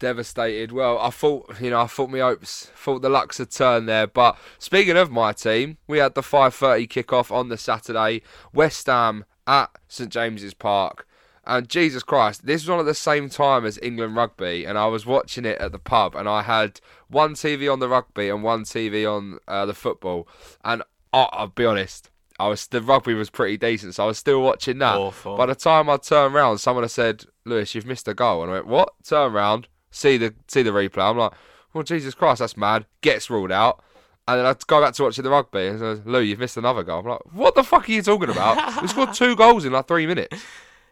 Devastated. 0.00 0.72
Well, 0.72 0.98
I 0.98 1.10
thought, 1.10 1.60
you 1.60 1.70
know, 1.70 1.80
I 1.80 1.86
thought 1.86 2.10
my 2.10 2.18
hopes, 2.18 2.72
thought 2.74 3.02
the 3.02 3.08
lucks 3.08 3.38
had 3.38 3.52
turned 3.52 3.88
there. 3.88 4.08
But 4.08 4.36
speaking 4.58 4.96
of 4.96 5.12
my 5.12 5.32
team, 5.32 5.78
we 5.86 5.98
had 5.98 6.14
the 6.14 6.22
5:30 6.22 6.88
kickoff 6.88 7.30
on 7.30 7.48
the 7.48 7.56
Saturday. 7.56 8.22
West 8.52 8.86
Ham 8.86 9.24
at 9.46 9.70
St 9.86 10.10
James's 10.10 10.54
Park, 10.54 11.06
and 11.44 11.68
Jesus 11.68 12.02
Christ, 12.02 12.46
this 12.46 12.62
was 12.62 12.70
on 12.70 12.80
at 12.80 12.86
the 12.86 12.94
same 12.94 13.28
time 13.28 13.64
as 13.64 13.78
England 13.82 14.16
rugby, 14.16 14.64
and 14.64 14.76
I 14.76 14.86
was 14.86 15.06
watching 15.06 15.44
it 15.44 15.58
at 15.58 15.72
the 15.72 15.78
pub, 15.78 16.14
and 16.14 16.28
I 16.28 16.42
had 16.42 16.80
one 17.08 17.34
TV 17.34 17.72
on 17.72 17.80
the 17.80 17.88
rugby 17.88 18.28
and 18.28 18.42
one 18.42 18.64
TV 18.64 19.06
on 19.06 19.38
uh, 19.48 19.66
the 19.66 19.74
football, 19.74 20.28
and 20.64 20.82
I, 21.12 21.28
I'll 21.32 21.46
be 21.48 21.64
honest. 21.64 22.10
I 22.38 22.48
was 22.48 22.66
the 22.68 22.80
rugby 22.80 23.12
was 23.12 23.28
pretty 23.28 23.58
decent, 23.58 23.94
so 23.94 24.04
I 24.04 24.06
was 24.06 24.18
still 24.18 24.40
watching 24.40 24.78
that. 24.78 24.96
Awful. 24.96 25.36
By 25.36 25.46
the 25.46 25.54
time 25.54 25.90
I 25.90 25.98
turned 25.98 26.32
round, 26.32 26.60
someone 26.60 26.84
had 26.84 26.90
said, 26.90 27.24
"Lewis, 27.44 27.74
you've 27.74 27.84
missed 27.84 28.08
a 28.08 28.14
goal," 28.14 28.42
and 28.42 28.50
I 28.50 28.54
went, 28.54 28.66
"What?" 28.66 28.94
Turn 29.04 29.32
round, 29.32 29.68
see 29.90 30.16
the 30.16 30.34
see 30.48 30.62
the 30.62 30.70
replay. 30.70 31.10
I'm 31.10 31.18
like, 31.18 31.32
"Well, 31.72 31.84
Jesus 31.84 32.14
Christ, 32.14 32.40
that's 32.40 32.56
mad." 32.56 32.86
Gets 33.00 33.30
ruled 33.30 33.52
out, 33.52 33.82
and 34.28 34.38
then 34.38 34.46
I 34.46 34.54
go 34.66 34.80
back 34.80 34.94
to 34.94 35.02
watching 35.04 35.24
the 35.24 35.30
rugby, 35.30 35.66
and 35.66 35.78
says, 35.78 36.02
"Lou, 36.04 36.20
you've 36.20 36.38
missed 36.38 36.56
another 36.56 36.82
goal." 36.82 37.00
I'm 37.00 37.06
like, 37.06 37.32
"What 37.32 37.54
the 37.54 37.64
fuck 37.64 37.88
are 37.88 37.92
you 37.92 38.02
talking 38.02 38.30
about? 38.30 38.82
we 38.82 38.88
scored 38.88 39.12
two 39.14 39.36
goals 39.36 39.64
in 39.64 39.72
like 39.72 39.88
three 39.88 40.06
minutes." 40.06 40.42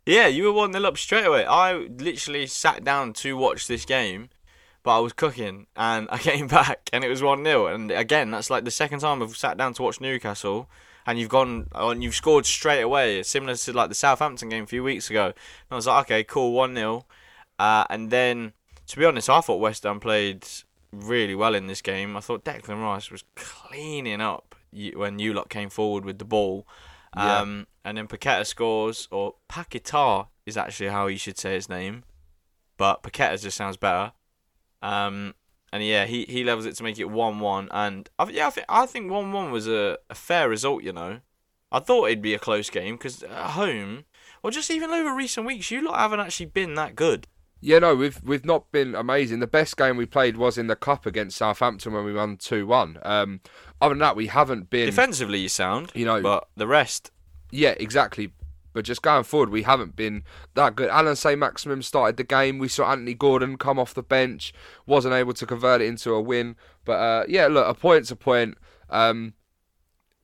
Yeah, 0.09 0.27
you 0.27 0.45
were 0.45 0.53
1 0.53 0.73
0 0.73 0.85
up 0.87 0.97
straight 0.97 1.27
away. 1.27 1.45
I 1.45 1.75
literally 1.75 2.47
sat 2.47 2.83
down 2.83 3.13
to 3.13 3.37
watch 3.37 3.67
this 3.67 3.85
game, 3.85 4.31
but 4.83 4.97
I 4.97 5.01
was 5.01 5.13
cooking 5.13 5.67
and 5.77 6.09
I 6.13 6.17
came 6.17 6.49
back 6.49 6.89
and 6.95 7.05
it 7.05 7.09
was 7.11 7.23
1 7.23 7.45
0. 7.45 7.67
And 7.67 7.91
again, 7.91 8.31
that's 8.31 8.49
like 8.49 8.65
the 8.65 8.71
second 8.71 9.01
time 9.01 9.23
I've 9.23 9.37
sat 9.37 9.59
down 9.59 9.75
to 9.75 9.83
watch 9.83 10.01
Newcastle 10.01 10.71
and 11.07 11.19
you've 11.19 11.29
gone 11.29 11.69
and 11.75 12.03
you've 12.03 12.15
scored 12.15 12.47
straight 12.47 12.81
away, 12.81 13.23
similar 13.23 13.55
to 13.55 13.73
like 13.75 13.91
the 13.91 13.95
Southampton 13.95 14.49
game 14.49 14.65
a 14.65 14.67
few 14.67 14.83
weeks 14.83 15.11
ago. 15.11 15.27
And 15.27 15.35
I 15.71 15.75
was 15.75 15.87
like, 15.87 16.07
okay, 16.07 16.25
cool, 16.25 16.53
1 16.53 16.75
0. 16.75 17.05
Uh, 17.59 17.85
and 17.91 18.09
then, 18.11 18.55
to 18.89 18.97
be 18.99 19.05
honest, 19.05 19.31
I 19.31 19.41
thought 19.41 19.61
West 19.61 19.85
Ham 19.85 20.01
played 20.01 20.47
really 20.91 21.35
well 21.35 21.55
in 21.55 21.67
this 21.67 21.83
game. 21.83 22.17
I 22.17 22.21
thought 22.21 22.45
Declan 22.45 22.83
Rice 22.83 23.11
was 23.11 23.23
cleaning 23.35 24.21
up 24.21 24.55
when 24.73 25.19
Ulot 25.19 25.51
came 25.51 25.69
forward 25.69 26.05
with 26.05 26.19
the 26.19 26.25
ball. 26.25 26.67
Yeah. 27.17 27.41
Um, 27.41 27.67
and 27.85 27.97
then 27.97 28.09
Paqueta 28.09 28.47
scores, 28.47 29.09
or 29.11 29.35
Paquetar 29.49 30.29
is 30.47 30.57
actually 30.57 30.89
how 30.89 31.07
you 31.07 31.19
should 31.19 31.39
say 31.39 31.55
his 31.55 31.69
name, 31.69 32.05
but 32.77 33.03
Paqueta 33.03 33.41
just 33.41 33.57
sounds 33.57 33.77
better. 33.77 34.13
Um, 34.83 35.35
and 35.73 35.85
yeah, 35.85 36.07
he, 36.07 36.25
he 36.25 36.45
levels 36.45 36.67
it 36.67 36.75
to 36.77 36.83
make 36.83 36.99
it 36.99 37.11
one 37.11 37.41
one, 37.41 37.69
and 37.71 38.09
I, 38.19 38.29
yeah, 38.31 38.47
I 38.47 38.51
think 38.51 38.67
I 38.69 38.87
think 38.87 39.11
one 39.11 39.33
one 39.33 39.51
was 39.51 39.69
a, 39.69 39.99
a 40.09 40.15
fair 40.15 40.49
result. 40.49 40.83
You 40.83 40.93
know, 40.93 41.21
I 41.71 41.81
thought 41.81 42.07
it'd 42.07 42.23
be 42.23 42.35
a 42.35 42.39
close 42.39 42.71
game 42.71 42.97
because 42.97 43.23
at 43.23 43.51
home, 43.51 44.05
or 44.43 44.51
just 44.51 44.71
even 44.71 44.91
over 44.91 45.15
recent 45.15 45.47
weeks, 45.47 45.71
you 45.71 45.83
lot 45.83 45.99
haven't 45.99 46.21
actually 46.21 46.47
been 46.47 46.75
that 46.75 46.95
good. 46.97 47.27
Yeah, 47.61 47.81
no, 47.81 47.95
we've 47.97 48.21
we've 48.23 48.45
not 48.45 48.71
been 48.71 48.95
amazing. 48.95 49.41
The 49.41 49.47
best 49.49 49.77
game 49.77 49.97
we 49.97 50.07
played 50.07 50.37
was 50.37 50.57
in 50.59 50.69
the 50.69 50.77
cup 50.77 51.07
against 51.07 51.37
Southampton 51.37 51.93
when 51.93 52.05
we 52.05 52.13
won 52.13 52.37
two 52.37 52.67
one. 52.67 52.99
Um, 53.03 53.41
other 53.81 53.95
than 53.95 54.01
that, 54.01 54.17
we 54.17 54.29
haven't 54.29 54.71
been. 54.71 54.87
Defensively, 54.87 55.41
you 55.41 55.49
sound, 55.49 55.91
You 55.95 56.05
know- 56.05 56.21
but 56.23 56.49
the 56.57 56.67
rest, 56.67 57.11
Yeah, 57.51 57.75
exactly. 57.79 58.33
But 58.75 58.85
just 58.85 59.03
going 59.03 59.25
forward, 59.25 59.49
we 59.49 59.63
haven't 59.63 59.97
been 59.97 60.23
that 60.55 60.77
good. 60.77 60.89
Allan 60.91 61.17
Saint-Maximin 61.17 61.83
started 61.83 62.17
the 62.17 62.23
game. 62.23 62.59
We 62.59 62.69
saw 62.69 62.93
Anthony 62.93 63.15
Gordon 63.15 63.57
come 63.57 63.79
off 63.79 63.95
the 63.95 64.03
bench, 64.03 64.53
wasn't 64.87 65.15
able 65.15 65.33
to 65.33 65.47
convert 65.47 65.81
it 65.81 65.87
into 65.87 66.13
a 66.13 66.21
win. 66.21 66.55
But 66.85 66.93
uh, 66.93 67.25
yeah, 67.29 67.47
look, 67.49 67.67
a 67.67 67.75
point's 67.75 68.11
a 68.13 68.17
point. 68.17 68.57
Um, 68.91 69.33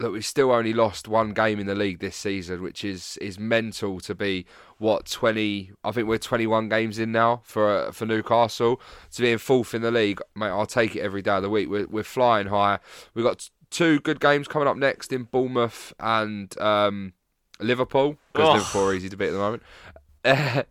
look, 0.00 0.12
we've 0.12 0.24
still 0.24 0.50
only 0.52 0.72
lost 0.72 1.08
one 1.08 1.32
game 1.32 1.58
in 1.58 1.66
the 1.66 1.74
league 1.74 2.00
this 2.00 2.16
season, 2.16 2.62
which 2.62 2.84
is 2.84 3.16
is 3.18 3.38
mental 3.38 4.00
to 4.00 4.14
be 4.14 4.46
what 4.78 5.06
twenty. 5.06 5.72
I 5.82 5.92
think 5.92 6.08
we're 6.08 6.18
twenty 6.18 6.46
one 6.46 6.68
games 6.68 6.98
in 6.98 7.12
now 7.12 7.42
for 7.44 7.70
uh, 7.70 7.92
for 7.92 8.06
Newcastle 8.06 8.80
to 9.12 9.22
be 9.22 9.32
in 9.32 9.38
fourth 9.38 9.74
in 9.74 9.82
the 9.82 9.90
league. 9.90 10.20
Mate, 10.34 10.48
I'll 10.48 10.66
take 10.66 10.96
it 10.96 11.00
every 11.00 11.22
day 11.22 11.32
of 11.36 11.42
the 11.42 11.50
week. 11.50 11.68
We're 11.68 11.86
we're 11.86 12.02
flying 12.02 12.48
higher. 12.48 12.80
We've 13.14 13.24
got 13.24 13.48
two 13.70 13.98
good 14.00 14.20
games 14.20 14.48
coming 14.48 14.68
up 14.68 14.76
next 14.76 15.12
in 15.12 15.24
Bournemouth 15.24 15.92
and 15.98 16.56
um, 16.60 17.12
Liverpool 17.60 18.16
because 18.32 18.48
Oh. 18.48 18.52
Liverpool 18.54 18.88
are 18.88 18.94
easy 18.94 19.08
to 19.08 19.16
beat 19.16 19.28
at 19.28 19.32
the 19.32 19.38
moment. 19.38 19.62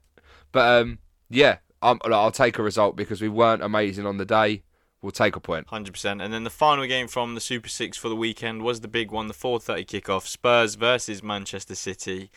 but 0.51 0.81
um, 0.81 0.99
yeah, 1.29 1.57
I'm, 1.81 1.99
I'll 2.05 2.31
take 2.31 2.57
a 2.57 2.63
result 2.63 2.95
because 2.95 3.21
we 3.21 3.29
weren't 3.29 3.61
amazing 3.61 4.05
on 4.05 4.17
the 4.17 4.25
day. 4.25 4.63
We'll 5.03 5.11
take 5.11 5.35
a 5.35 5.39
point. 5.39 5.67
Hundred 5.67 5.91
percent. 5.91 6.21
And 6.21 6.33
then 6.33 6.43
the 6.43 6.49
final 6.49 6.87
game 6.87 7.07
from 7.07 7.35
the 7.35 7.41
Super 7.41 7.69
Six 7.69 7.97
for 7.97 8.09
the 8.09 8.15
weekend 8.15 8.63
was 8.63 8.81
the 8.81 8.87
big 8.87 9.11
one, 9.11 9.27
the 9.27 9.33
4:30 9.35 9.85
kickoff: 9.85 10.25
Spurs 10.25 10.73
versus 10.73 11.21
Manchester 11.21 11.75
City. 11.75 12.31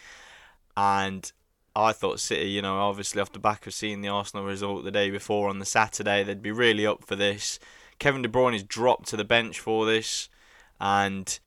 And 0.76 1.32
I 1.74 1.92
thought 1.92 2.20
City, 2.20 2.50
you 2.50 2.60
know, 2.60 2.78
obviously 2.78 3.22
off 3.22 3.32
the 3.32 3.38
back 3.38 3.66
of 3.66 3.72
seeing 3.72 4.02
the 4.02 4.08
Arsenal 4.08 4.44
result 4.44 4.84
the 4.84 4.90
day 4.90 5.10
before 5.10 5.48
on 5.48 5.58
the 5.58 5.64
Saturday, 5.64 6.22
they'd 6.22 6.42
be 6.42 6.50
really 6.50 6.86
up 6.86 7.04
for 7.04 7.16
this. 7.16 7.58
Kevin 7.98 8.20
De 8.20 8.28
Bruyne 8.28 8.54
is 8.54 8.62
dropped 8.62 9.08
to 9.08 9.16
the 9.16 9.24
bench 9.24 9.58
for 9.58 9.86
this, 9.86 10.28
and 10.78 11.38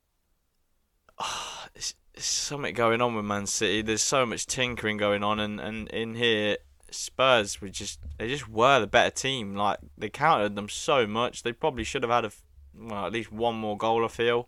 oh, 1.19 1.67
something 2.15 2.73
going 2.73 3.01
on 3.01 3.13
with 3.13 3.25
Man 3.25 3.45
City. 3.45 3.81
There's 3.81 4.03
so 4.03 4.25
much 4.25 4.47
tinkering 4.47 4.97
going 4.97 5.23
on, 5.23 5.39
and, 5.39 5.59
and 5.59 5.87
in 5.89 6.15
here, 6.15 6.57
Spurs 6.93 7.61
were 7.61 7.69
just 7.69 7.99
they 8.17 8.27
just 8.27 8.49
were 8.49 8.79
the 8.79 8.87
better 8.87 9.11
team. 9.11 9.55
Like 9.55 9.79
they 9.97 10.09
countered 10.09 10.55
them 10.55 10.69
so 10.69 11.07
much. 11.07 11.43
They 11.43 11.53
probably 11.53 11.83
should 11.83 12.03
have 12.03 12.11
had 12.11 12.25
a 12.25 12.31
well 12.77 13.05
at 13.05 13.13
least 13.13 13.31
one 13.31 13.55
more 13.55 13.77
goal. 13.77 14.05
I 14.05 14.07
feel 14.07 14.47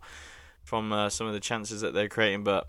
from 0.62 0.92
uh, 0.92 1.08
some 1.08 1.26
of 1.26 1.32
the 1.32 1.40
chances 1.40 1.80
that 1.80 1.94
they're 1.94 2.08
creating, 2.08 2.44
but 2.44 2.68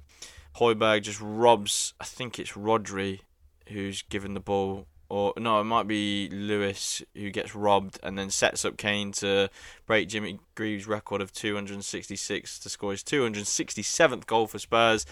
Højbjerg 0.57 1.03
just 1.03 1.21
robs. 1.21 1.93
I 1.99 2.05
think 2.05 2.39
it's 2.39 2.53
Rodri 2.53 3.21
who's 3.69 4.01
given 4.03 4.33
the 4.33 4.39
ball, 4.39 4.87
or 5.09 5.33
no, 5.37 5.61
it 5.61 5.65
might 5.65 5.87
be 5.87 6.29
Lewis 6.29 7.01
who 7.15 7.29
gets 7.29 7.55
robbed 7.55 7.99
and 8.03 8.17
then 8.17 8.29
sets 8.29 8.65
up 8.65 8.77
Kane 8.77 9.11
to 9.13 9.49
break 9.85 10.09
Jimmy 10.09 10.39
Greaves' 10.55 10.87
record 10.87 11.21
of 11.21 11.31
266 11.31 12.59
to 12.59 12.69
score 12.69 12.91
his 12.91 13.03
267th 13.03 14.25
goal 14.25 14.47
for 14.47 14.59
Spurs. 14.59 15.05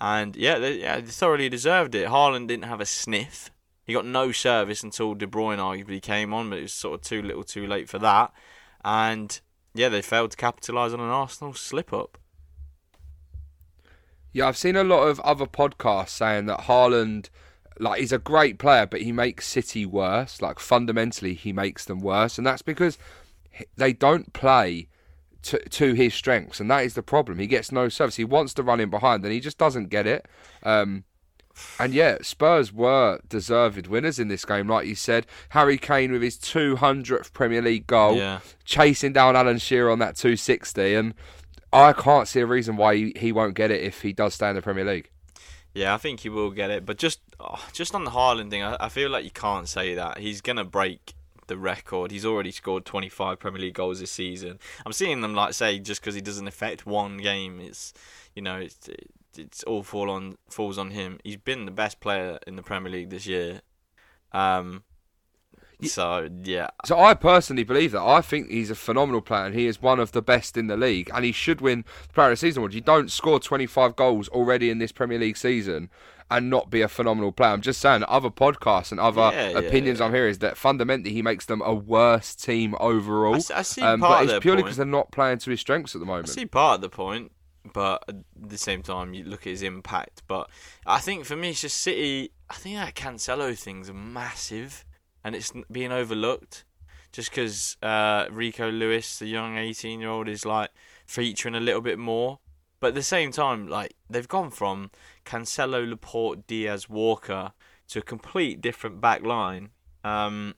And 0.00 0.34
yeah, 0.34 0.58
they, 0.58 0.80
yeah, 0.80 1.00
they 1.00 1.06
thoroughly 1.06 1.48
deserved 1.48 1.94
it. 1.94 2.08
Haaland 2.08 2.48
didn't 2.48 2.64
have 2.64 2.80
a 2.80 2.86
sniff. 2.86 3.50
He 3.84 3.92
got 3.92 4.06
no 4.06 4.32
service 4.32 4.82
until 4.82 5.14
De 5.14 5.26
Bruyne 5.26 5.58
arguably 5.58 6.00
came 6.00 6.32
on, 6.32 6.50
but 6.50 6.58
it 6.58 6.62
was 6.62 6.72
sort 6.72 6.94
of 6.94 7.00
too 7.02 7.22
little, 7.22 7.44
too 7.44 7.66
late 7.66 7.88
for 7.88 7.98
that. 7.98 8.32
And 8.84 9.38
yeah, 9.74 9.88
they 9.88 10.02
failed 10.02 10.30
to 10.32 10.36
capitalise 10.36 10.92
on 10.92 11.00
an 11.00 11.10
Arsenal 11.10 11.52
slip 11.52 11.92
up. 11.92 12.16
Yeah, 14.32 14.48
I've 14.48 14.56
seen 14.56 14.74
a 14.74 14.84
lot 14.84 15.04
of 15.04 15.20
other 15.20 15.46
podcasts 15.46 16.08
saying 16.10 16.46
that 16.46 16.62
Haaland, 16.62 17.28
like, 17.78 18.00
he's 18.00 18.12
a 18.12 18.18
great 18.18 18.58
player, 18.58 18.86
but 18.86 19.02
he 19.02 19.12
makes 19.12 19.46
City 19.46 19.86
worse. 19.86 20.42
Like, 20.42 20.58
fundamentally, 20.58 21.34
he 21.34 21.52
makes 21.52 21.84
them 21.84 22.00
worse, 22.00 22.38
and 22.38 22.46
that's 22.46 22.62
because 22.62 22.98
they 23.76 23.92
don't 23.92 24.32
play 24.32 24.88
to, 25.42 25.58
to 25.58 25.92
his 25.92 26.14
strengths, 26.14 26.58
and 26.58 26.70
that 26.70 26.84
is 26.84 26.94
the 26.94 27.02
problem. 27.02 27.38
He 27.38 27.46
gets 27.46 27.70
no 27.70 27.88
service. 27.88 28.16
He 28.16 28.24
wants 28.24 28.54
to 28.54 28.62
run 28.62 28.80
in 28.80 28.90
behind, 28.90 29.24
and 29.24 29.32
he 29.32 29.40
just 29.40 29.58
doesn't 29.58 29.90
get 29.90 30.06
it. 30.06 30.26
Um, 30.62 31.04
and 31.78 31.94
yeah, 31.94 32.18
Spurs 32.22 32.72
were 32.72 33.20
deserved 33.28 33.86
winners 33.86 34.18
in 34.18 34.28
this 34.28 34.44
game, 34.44 34.68
like 34.68 34.86
you 34.86 34.94
said. 34.94 35.26
Harry 35.50 35.78
Kane 35.78 36.12
with 36.12 36.22
his 36.22 36.36
200th 36.38 37.32
Premier 37.32 37.62
League 37.62 37.86
goal, 37.86 38.16
Yeah. 38.16 38.40
chasing 38.64 39.12
down 39.12 39.36
Alan 39.36 39.58
Shearer 39.58 39.90
on 39.90 39.98
that 40.00 40.16
260, 40.16 40.94
and 40.94 41.14
I 41.72 41.92
can't 41.92 42.28
see 42.28 42.40
a 42.40 42.46
reason 42.46 42.76
why 42.76 42.96
he, 42.96 43.12
he 43.16 43.32
won't 43.32 43.54
get 43.54 43.70
it 43.70 43.82
if 43.82 44.02
he 44.02 44.12
does 44.12 44.34
stay 44.34 44.48
in 44.48 44.56
the 44.56 44.62
Premier 44.62 44.84
League. 44.84 45.10
Yeah, 45.74 45.92
I 45.92 45.98
think 45.98 46.20
he 46.20 46.28
will 46.28 46.50
get 46.50 46.70
it. 46.70 46.86
But 46.86 46.98
just 46.98 47.20
oh, 47.40 47.64
just 47.72 47.94
on 47.96 48.04
the 48.04 48.12
Haaland 48.12 48.50
thing, 48.50 48.62
I, 48.62 48.76
I 48.78 48.88
feel 48.88 49.10
like 49.10 49.24
you 49.24 49.32
can't 49.32 49.68
say 49.68 49.94
that. 49.96 50.18
He's 50.18 50.40
going 50.40 50.56
to 50.56 50.64
break 50.64 51.14
the 51.48 51.58
record. 51.58 52.12
He's 52.12 52.24
already 52.24 52.52
scored 52.52 52.84
25 52.84 53.40
Premier 53.40 53.60
League 53.60 53.74
goals 53.74 53.98
this 53.98 54.12
season. 54.12 54.60
I'm 54.86 54.92
seeing 54.92 55.20
them 55.20 55.34
like 55.34 55.52
say 55.52 55.80
just 55.80 56.00
because 56.00 56.14
he 56.14 56.20
doesn't 56.20 56.46
affect 56.46 56.86
one 56.86 57.16
game, 57.16 57.60
it's 57.60 57.92
you 58.36 58.42
know 58.42 58.56
it's 58.56 58.88
it's 59.38 59.62
all 59.64 59.82
fall 59.82 60.10
on 60.10 60.36
falls 60.48 60.78
on 60.78 60.90
him. 60.90 61.18
He's 61.24 61.36
been 61.36 61.64
the 61.64 61.70
best 61.70 62.00
player 62.00 62.38
in 62.46 62.56
the 62.56 62.62
Premier 62.62 62.90
League 62.92 63.10
this 63.10 63.26
year. 63.26 63.62
Um, 64.32 64.84
so 65.82 66.28
yeah, 66.42 66.68
So 66.84 66.98
I 66.98 67.14
personally 67.14 67.64
believe 67.64 67.92
that. 67.92 68.02
I 68.02 68.20
think 68.20 68.48
he's 68.48 68.70
a 68.70 68.74
phenomenal 68.74 69.20
player 69.20 69.46
and 69.46 69.54
he 69.54 69.66
is 69.66 69.82
one 69.82 70.00
of 70.00 70.12
the 70.12 70.22
best 70.22 70.56
in 70.56 70.66
the 70.66 70.76
league 70.76 71.10
and 71.12 71.24
he 71.24 71.32
should 71.32 71.60
win 71.60 71.84
the 72.08 72.12
Player 72.14 72.28
of 72.28 72.32
the 72.32 72.36
Season 72.36 72.60
award. 72.60 72.74
You 72.74 72.80
don't 72.80 73.10
score 73.10 73.38
25 73.38 73.96
goals 73.96 74.28
already 74.28 74.70
in 74.70 74.78
this 74.78 74.92
Premier 74.92 75.18
League 75.18 75.36
season 75.36 75.90
and 76.30 76.48
not 76.48 76.70
be 76.70 76.80
a 76.80 76.88
phenomenal 76.88 77.32
player. 77.32 77.50
I'm 77.50 77.60
just 77.60 77.80
saying 77.80 78.04
other 78.08 78.30
podcasts 78.30 78.90
and 78.92 79.00
other 79.00 79.30
Yeah, 79.32 79.50
yeah, 79.50 79.58
opinions 79.58 80.00
I'm 80.00 80.14
hearing 80.14 80.30
is 80.30 80.38
that 80.38 80.56
fundamentally 80.56 81.12
he 81.12 81.22
makes 81.22 81.44
them 81.46 81.60
a 81.62 81.74
worse 81.74 82.34
team 82.34 82.74
overall. 82.80 83.34
I 83.54 83.62
see 83.62 83.82
um, 83.82 84.00
part 84.00 84.20
but 84.20 84.24
of 84.24 84.36
it's 84.36 84.42
purely 84.42 84.62
because 84.62 84.76
they're 84.76 84.86
not 84.86 85.12
playing 85.12 85.38
to 85.38 85.50
his 85.50 85.60
strengths 85.60 85.94
at 85.94 86.00
the 86.00 86.06
moment. 86.06 86.28
I 86.30 86.32
see 86.32 86.46
part 86.46 86.76
of 86.76 86.80
the 86.80 86.88
point, 86.88 87.32
but 87.72 88.04
at 88.08 88.16
the 88.36 88.58
same 88.58 88.82
time, 88.82 89.14
you 89.14 89.24
look 89.24 89.46
at 89.46 89.50
his 89.50 89.62
impact. 89.62 90.22
But 90.26 90.50
I 90.86 90.98
think 91.00 91.24
for 91.24 91.36
me, 91.36 91.50
it's 91.50 91.62
just 91.62 91.78
City. 91.78 92.32
I 92.50 92.54
think 92.54 92.76
that 92.76 92.94
Cancelo 92.94 93.56
thing's 93.56 93.92
massive, 93.92 94.84
and 95.22 95.34
it's 95.34 95.52
being 95.70 95.92
overlooked. 95.92 96.64
Just 97.12 97.30
because 97.30 97.76
uh, 97.80 98.26
Rico 98.30 98.70
Lewis, 98.70 99.20
the 99.20 99.26
young 99.26 99.54
18-year-old, 99.54 100.28
is 100.28 100.44
like 100.44 100.70
featuring 101.06 101.54
a 101.54 101.60
little 101.60 101.80
bit 101.80 101.98
more. 101.98 102.40
But 102.80 102.88
at 102.88 102.94
the 102.96 103.02
same 103.02 103.30
time, 103.30 103.68
like 103.68 103.94
they've 104.10 104.28
gone 104.28 104.50
from 104.50 104.90
Cancelo, 105.24 105.88
Laporte, 105.88 106.46
Dias, 106.46 106.88
Walker 106.88 107.52
to 107.88 108.00
a 108.00 108.02
complete 108.02 108.60
different 108.60 109.00
back 109.00 109.22
line. 109.22 109.70
Um, 110.02 110.54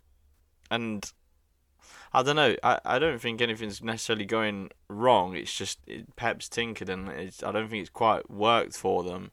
and 0.70 1.12
I 2.12 2.22
don't 2.22 2.36
know. 2.36 2.56
I, 2.62 2.80
I 2.84 2.98
don't 2.98 3.20
think 3.20 3.40
anything's 3.40 3.82
necessarily 3.82 4.24
going 4.24 4.70
wrong. 4.88 5.36
It's 5.36 5.56
just 5.56 5.78
it, 5.86 6.14
Pep's 6.16 6.48
tinkered, 6.48 6.88
and 6.88 7.08
I 7.08 7.52
don't 7.52 7.68
think 7.68 7.82
it's 7.82 7.90
quite 7.90 8.30
worked 8.30 8.76
for 8.76 9.02
them. 9.02 9.32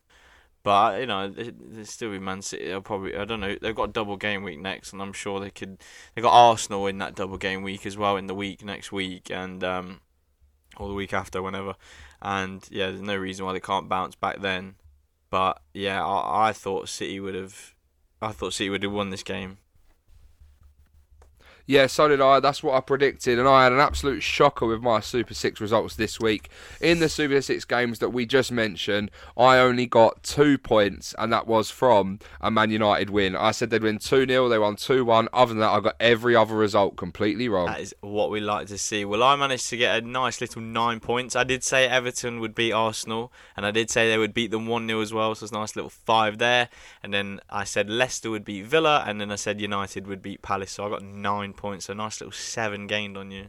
But 0.64 1.02
you 1.02 1.06
know, 1.06 1.28
they 1.28 1.52
they 1.52 1.84
still 1.84 2.12
be 2.12 2.20
Man 2.20 2.42
City. 2.42 2.68
They'll 2.68 2.82
probably 2.82 3.18
I 3.18 3.26
don't 3.26 3.42
know. 3.42 3.56
They've 3.62 3.76
got 3.76 3.90
a 3.90 3.94
double 3.94 4.16
game 4.16 4.44
week 4.44 4.60
next, 4.60 4.94
and 4.94 5.02
I'm 5.02 5.14
sure 5.14 5.40
they 5.40 5.50
could. 5.50 5.78
They 6.16 6.22
got 6.22 6.34
Arsenal 6.34 6.88
in 6.88 6.98
that 7.00 7.16
double 7.16 7.38
game 7.38 7.64
week 7.64 7.86
as 7.86 7.98
well 7.98 8.16
in 8.16 8.28
the 8.28 8.36
week 8.36 8.64
next 8.64 8.92
week, 8.92 9.30
and 9.30 9.62
um, 9.64 10.00
or 10.78 10.88
the 10.88 10.94
week 10.94 11.14
after, 11.14 11.42
whenever. 11.42 11.76
And 12.22 12.66
yeah, 12.72 12.88
there's 12.88 13.02
no 13.02 13.18
reason 13.18 13.46
why 13.46 13.52
they 13.52 13.60
can't 13.60 13.90
bounce 13.90 14.16
back 14.16 14.40
then. 14.40 14.76
But 15.30 15.62
yeah, 15.74 16.06
I, 16.06 16.50
I 16.50 16.54
thought 16.54 16.88
City 16.88 17.20
would 17.20 17.36
have. 17.36 17.74
I 18.22 18.32
thought 18.32 18.54
City 18.54 18.70
would 18.70 18.84
have 18.84 18.92
won 18.94 19.10
this 19.10 19.24
game. 19.24 19.58
Yeah, 21.66 21.88
so 21.88 22.10
did 22.10 22.20
I. 22.20 22.42
That's 22.42 22.62
what 22.62 22.76
I 22.76 22.82
predicted, 22.82 23.40
and 23.40 23.48
I 23.48 23.64
had 23.64 23.72
an 23.72 23.80
absolute 23.80 24.22
shocker 24.22 24.66
with 24.66 24.82
my 24.82 25.00
Super 25.00 25.34
Six 25.34 25.62
results 25.62 25.96
this 25.96 26.20
week. 26.20 26.50
In 26.82 27.00
the 27.00 27.08
Super 27.08 27.42
Six 27.42 27.64
games 27.64 28.00
that 28.00 28.10
we 28.10 28.26
just 28.26 28.52
mentioned, 28.52 29.10
I 29.38 29.60
only 29.60 29.86
got 29.86 30.24
two 30.24 30.58
points, 30.58 31.16
and 31.18 31.32
that 31.32 31.48
was 31.48 31.72
from 31.72 32.20
a 32.42 32.52
Man 32.52 32.70
United 32.70 33.10
win. 33.10 33.38
I 33.38 33.52
said 33.52 33.70
they'd 33.70 33.82
win 33.82 33.98
2 33.98 34.28
0, 34.28 34.50
they 34.50 34.60
won 34.60 34.76
2 34.76 35.06
1. 35.06 35.30
Other 35.32 35.50
than 35.50 35.60
that, 35.60 35.70
I 35.70 35.80
got 35.80 35.96
every 36.02 36.36
other 36.36 36.54
result 36.54 36.98
completely 36.98 37.48
wrong. 37.48 37.68
That 37.68 37.80
is 37.80 37.96
what 38.02 38.30
we 38.30 38.42
like 38.42 38.68
to 38.68 38.78
see. 38.78 39.06
Well, 39.06 39.24
I 39.24 39.38
managed 39.38 39.70
to 39.70 39.78
get 39.78 40.04
a 40.04 40.06
nice 40.06 40.42
little 40.42 40.62
nine 40.62 41.00
points. 41.00 41.34
I 41.34 41.46
did 41.46 41.64
say 41.64 41.88
Everton 41.88 42.42
would 42.42 42.56
beat 42.56 42.74
Arsenal, 42.74 43.32
and 43.56 43.66
I 43.66 43.72
did 43.72 43.90
say 43.90 44.10
they 44.10 44.18
would 44.18 44.34
beat 44.34 44.52
them 44.52 44.68
1 44.68 44.86
0 44.86 45.00
as 45.00 45.14
well, 45.14 45.34
so 45.34 45.46
it's 45.46 45.54
a 45.54 45.56
nice 45.56 45.78
little 45.78 45.90
five 45.90 46.40
there. 46.40 46.68
And 47.02 47.14
then 47.14 47.40
I 47.50 47.64
said 47.64 47.90
Leicester 47.90 48.30
would 48.30 48.44
beat 48.44 48.66
Villa, 48.66 49.06
and 49.08 49.22
then 49.22 49.32
I 49.32 49.36
said 49.36 49.62
United 49.62 50.08
would 50.08 50.22
beat 50.22 50.42
Palace, 50.42 50.72
so 50.72 50.86
I 50.86 50.90
got 50.90 51.04
nine 51.04 51.53
points, 51.54 51.90
a 51.90 51.96
nice 51.96 52.20
little 52.20 52.32
seven 52.32 52.88
gained 52.88 53.18
on 53.18 53.32
you. 53.32 53.48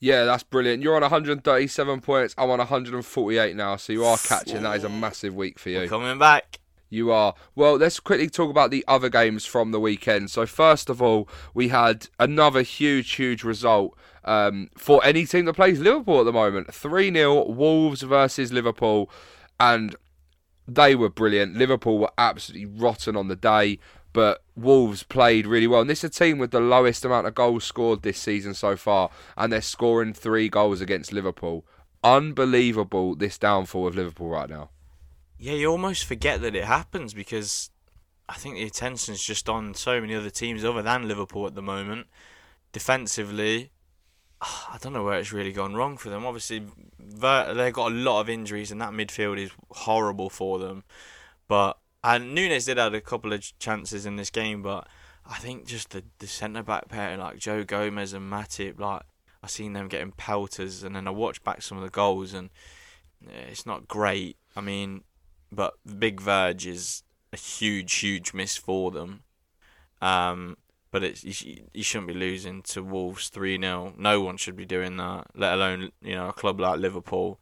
Yeah, 0.00 0.24
that's 0.24 0.42
brilliant. 0.42 0.82
You're 0.82 0.96
on 0.96 1.02
137 1.02 2.00
points. 2.00 2.34
I'm 2.38 2.50
on 2.50 2.58
148 2.58 3.54
now, 3.54 3.76
so 3.76 3.92
you 3.92 4.04
are 4.04 4.16
catching. 4.16 4.62
That 4.62 4.76
is 4.76 4.84
a 4.84 4.88
massive 4.88 5.34
week 5.34 5.58
for 5.58 5.68
you. 5.68 5.80
We're 5.80 5.88
coming 5.88 6.18
back. 6.18 6.58
You 6.88 7.12
are. 7.12 7.34
Well, 7.54 7.76
let's 7.76 8.00
quickly 8.00 8.28
talk 8.28 8.50
about 8.50 8.70
the 8.70 8.84
other 8.88 9.08
games 9.08 9.44
from 9.44 9.70
the 9.70 9.78
weekend. 9.78 10.30
So, 10.30 10.46
first 10.46 10.90
of 10.90 11.00
all, 11.00 11.28
we 11.54 11.68
had 11.68 12.08
another 12.18 12.62
huge, 12.62 13.12
huge 13.12 13.44
result 13.44 13.96
um, 14.24 14.70
for 14.76 15.04
any 15.04 15.24
team 15.26 15.44
that 15.44 15.54
plays 15.54 15.78
Liverpool 15.78 16.20
at 16.20 16.24
the 16.24 16.32
moment 16.32 16.74
3 16.74 17.12
0 17.12 17.50
Wolves 17.50 18.02
versus 18.02 18.52
Liverpool. 18.52 19.08
And 19.60 19.94
they 20.66 20.94
were 20.94 21.10
brilliant. 21.10 21.56
Liverpool 21.56 21.98
were 21.98 22.12
absolutely 22.18 22.66
rotten 22.66 23.16
on 23.16 23.28
the 23.28 23.36
day, 23.36 23.78
but 24.12 24.42
Wolves 24.56 25.02
played 25.02 25.46
really 25.46 25.66
well. 25.66 25.80
And 25.80 25.90
this 25.90 26.04
is 26.04 26.10
a 26.10 26.18
team 26.18 26.38
with 26.38 26.50
the 26.50 26.60
lowest 26.60 27.04
amount 27.04 27.26
of 27.26 27.34
goals 27.34 27.64
scored 27.64 28.02
this 28.02 28.18
season 28.18 28.54
so 28.54 28.76
far, 28.76 29.10
and 29.36 29.52
they're 29.52 29.62
scoring 29.62 30.12
three 30.12 30.48
goals 30.48 30.80
against 30.80 31.12
Liverpool. 31.12 31.64
Unbelievable, 32.02 33.14
this 33.14 33.38
downfall 33.38 33.86
of 33.86 33.94
Liverpool 33.94 34.28
right 34.28 34.48
now. 34.48 34.70
Yeah, 35.38 35.54
you 35.54 35.70
almost 35.70 36.04
forget 36.04 36.40
that 36.42 36.54
it 36.54 36.64
happens 36.64 37.14
because 37.14 37.70
I 38.28 38.34
think 38.34 38.56
the 38.56 38.64
attention's 38.64 39.22
just 39.22 39.48
on 39.48 39.74
so 39.74 40.00
many 40.00 40.14
other 40.14 40.30
teams 40.30 40.64
other 40.64 40.82
than 40.82 41.08
Liverpool 41.08 41.46
at 41.46 41.54
the 41.54 41.62
moment. 41.62 42.06
Defensively, 42.72 43.72
I 44.40 44.78
don't 44.80 44.92
know 44.92 45.04
where 45.04 45.18
it's 45.18 45.32
really 45.32 45.52
gone 45.52 45.74
wrong 45.74 45.96
for 45.96 46.10
them. 46.10 46.24
Obviously, 46.24 46.64
they've 46.98 47.72
got 47.72 47.92
a 47.92 47.94
lot 47.94 48.20
of 48.20 48.30
injuries, 48.30 48.70
and 48.70 48.80
that 48.80 48.92
midfield 48.92 49.38
is 49.38 49.50
horrible 49.70 50.30
for 50.30 50.58
them. 50.58 50.84
But 51.48 51.78
and 52.02 52.34
Nunez 52.34 52.64
did 52.64 52.78
have 52.78 52.94
a 52.94 53.00
couple 53.00 53.32
of 53.32 53.58
chances 53.58 54.06
in 54.06 54.16
this 54.16 54.30
game, 54.30 54.62
but 54.62 54.86
I 55.26 55.36
think 55.36 55.66
just 55.66 55.90
the, 55.90 56.04
the 56.18 56.26
centre 56.26 56.62
back 56.62 56.88
pair 56.88 57.16
like 57.16 57.38
Joe 57.38 57.64
Gomez 57.64 58.12
and 58.12 58.30
Matip, 58.30 58.80
like 58.80 59.02
I 59.42 59.46
seen 59.46 59.72
them 59.72 59.88
getting 59.88 60.12
pelters, 60.12 60.82
and 60.82 60.96
then 60.96 61.06
I 61.06 61.10
watched 61.10 61.44
back 61.44 61.62
some 61.62 61.78
of 61.78 61.84
the 61.84 61.90
goals, 61.90 62.34
and 62.34 62.50
it's 63.28 63.66
not 63.66 63.88
great. 63.88 64.36
I 64.56 64.60
mean, 64.60 65.04
but 65.52 65.74
Big 65.98 66.20
Verge 66.20 66.66
is 66.66 67.02
a 67.32 67.36
huge, 67.36 67.94
huge 67.96 68.32
miss 68.32 68.56
for 68.56 68.90
them. 68.90 69.22
Um, 70.00 70.56
but 70.90 71.04
it's 71.04 71.44
you, 71.44 71.68
you 71.72 71.82
shouldn't 71.82 72.08
be 72.08 72.14
losing 72.14 72.62
to 72.62 72.82
Wolves 72.82 73.28
three 73.28 73.60
0 73.60 73.94
No 73.96 74.20
one 74.20 74.36
should 74.36 74.56
be 74.56 74.64
doing 74.64 74.96
that, 74.96 75.26
let 75.34 75.54
alone 75.54 75.92
you 76.02 76.14
know 76.14 76.28
a 76.28 76.32
club 76.32 76.58
like 76.58 76.80
Liverpool. 76.80 77.38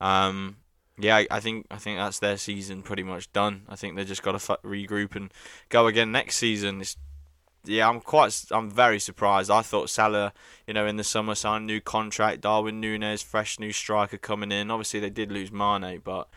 Um, 0.00 0.56
yeah, 1.02 1.16
I, 1.16 1.26
I 1.30 1.40
think 1.40 1.66
I 1.70 1.76
think 1.76 1.98
that's 1.98 2.18
their 2.18 2.36
season 2.36 2.82
pretty 2.82 3.02
much 3.02 3.32
done. 3.32 3.62
I 3.68 3.76
think 3.76 3.96
they 3.96 4.04
just 4.04 4.22
got 4.22 4.32
to 4.32 4.36
f- 4.36 4.62
regroup 4.62 5.16
and 5.16 5.32
go 5.68 5.86
again 5.86 6.12
next 6.12 6.36
season. 6.36 6.80
It's, 6.80 6.96
yeah, 7.64 7.88
I'm 7.88 8.00
quite 8.00 8.44
I'm 8.50 8.70
very 8.70 8.98
surprised. 8.98 9.50
I 9.50 9.62
thought 9.62 9.90
Salah, 9.90 10.32
you 10.66 10.74
know, 10.74 10.86
in 10.86 10.96
the 10.96 11.04
summer 11.04 11.34
signed 11.34 11.66
new 11.66 11.80
contract. 11.80 12.40
Darwin 12.42 12.80
Nunez, 12.80 13.22
fresh 13.22 13.58
new 13.58 13.72
striker 13.72 14.18
coming 14.18 14.52
in. 14.52 14.70
Obviously 14.70 15.00
they 15.00 15.10
did 15.10 15.30
lose 15.30 15.52
Mane, 15.52 16.00
but 16.02 16.28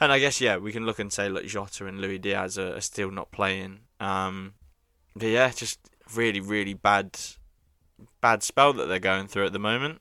and 0.00 0.12
I 0.12 0.18
guess 0.18 0.40
yeah, 0.40 0.56
we 0.56 0.72
can 0.72 0.84
look 0.84 0.98
and 0.98 1.12
say 1.12 1.28
look, 1.28 1.46
Jota 1.46 1.86
and 1.86 2.00
Luis 2.00 2.20
Diaz 2.20 2.58
are, 2.58 2.76
are 2.76 2.80
still 2.80 3.10
not 3.10 3.30
playing. 3.30 3.80
Um, 4.00 4.54
but 5.14 5.28
yeah, 5.28 5.50
just 5.50 5.78
really 6.14 6.40
really 6.40 6.74
bad 6.74 7.18
bad 8.20 8.42
spell 8.42 8.72
that 8.74 8.86
they're 8.86 8.98
going 8.98 9.28
through 9.28 9.46
at 9.46 9.52
the 9.52 9.58
moment. 9.58 10.00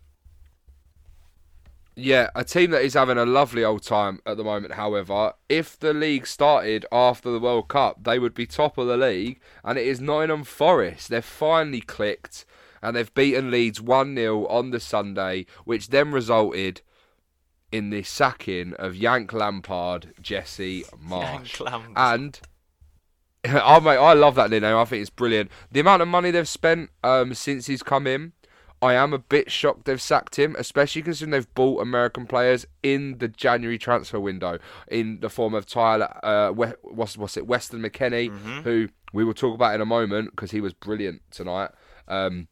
Yeah, 1.95 2.29
a 2.35 2.43
team 2.43 2.71
that 2.71 2.81
is 2.81 2.93
having 2.93 3.17
a 3.17 3.25
lovely 3.25 3.63
old 3.63 3.83
time 3.83 4.19
at 4.25 4.35
the 4.35 4.43
moment, 4.43 4.73
however, 4.73 5.33
if 5.47 5.79
the 5.79 5.93
league 5.93 6.27
started 6.27 6.85
after 6.91 7.31
the 7.31 7.39
World 7.39 7.69
Cup, 7.69 8.03
they 8.03 8.19
would 8.19 8.33
be 8.33 8.45
top 8.45 8.77
of 8.77 8.87
the 8.87 8.97
league, 8.97 9.39
and 9.63 9.77
it 9.77 9.87
is 9.87 10.01
Nottingham 10.01 10.43
Forest. 10.43 11.09
They've 11.09 11.23
finally 11.23 11.79
clicked, 11.79 12.45
and 12.81 12.95
they've 12.95 13.13
beaten 13.13 13.49
Leeds 13.49 13.79
1 13.79 14.13
0 14.13 14.45
on 14.47 14.71
the 14.71 14.79
Sunday, 14.81 15.45
which 15.63 15.87
then 15.87 16.11
resulted 16.11 16.81
in 17.71 17.91
the 17.91 18.03
sacking 18.03 18.73
of 18.73 18.95
Yank 18.95 19.31
Lampard, 19.31 20.13
Jesse 20.21 20.83
Marsch. 21.01 21.59
Yank 21.59 21.93
And. 21.95 22.39
I 23.45 23.79
mate, 23.79 23.97
I 23.97 24.13
love 24.13 24.35
that 24.35 24.49
nickname. 24.49 24.75
I 24.75 24.85
think 24.85 25.01
it's 25.01 25.09
brilliant. 25.09 25.51
The 25.71 25.79
amount 25.79 26.01
of 26.01 26.07
money 26.07 26.31
they've 26.31 26.47
spent 26.47 26.89
um, 27.03 27.33
since 27.35 27.67
he's 27.67 27.83
come 27.83 28.07
in, 28.07 28.33
I 28.85 28.93
am 28.93 29.13
a 29.13 29.17
bit 29.17 29.51
shocked 29.51 29.85
they've 29.85 30.01
sacked 30.01 30.37
him, 30.37 30.55
especially 30.59 31.01
considering 31.01 31.31
they've 31.31 31.53
bought 31.55 31.81
American 31.81 32.27
players 32.27 32.67
in 32.83 33.17
the 33.17 33.27
January 33.27 33.79
transfer 33.79 34.19
window 34.19 34.59
in 34.87 35.21
the 35.21 35.29
form 35.29 35.55
of 35.55 35.65
Tyler, 35.65 36.19
uh, 36.23 36.51
what's, 36.51 37.17
what's 37.17 37.35
it, 37.35 37.47
Weston 37.47 37.81
McKennie, 37.81 38.29
who 38.63 38.89
we 39.11 39.23
will 39.23 39.33
talk 39.33 39.55
about 39.55 39.73
in 39.73 39.81
a 39.81 39.85
moment 39.85 40.29
because 40.31 40.51
he 40.51 40.61
was 40.61 40.73
brilliant 40.73 41.23
tonight. 41.31 41.71
Um, 42.07 42.47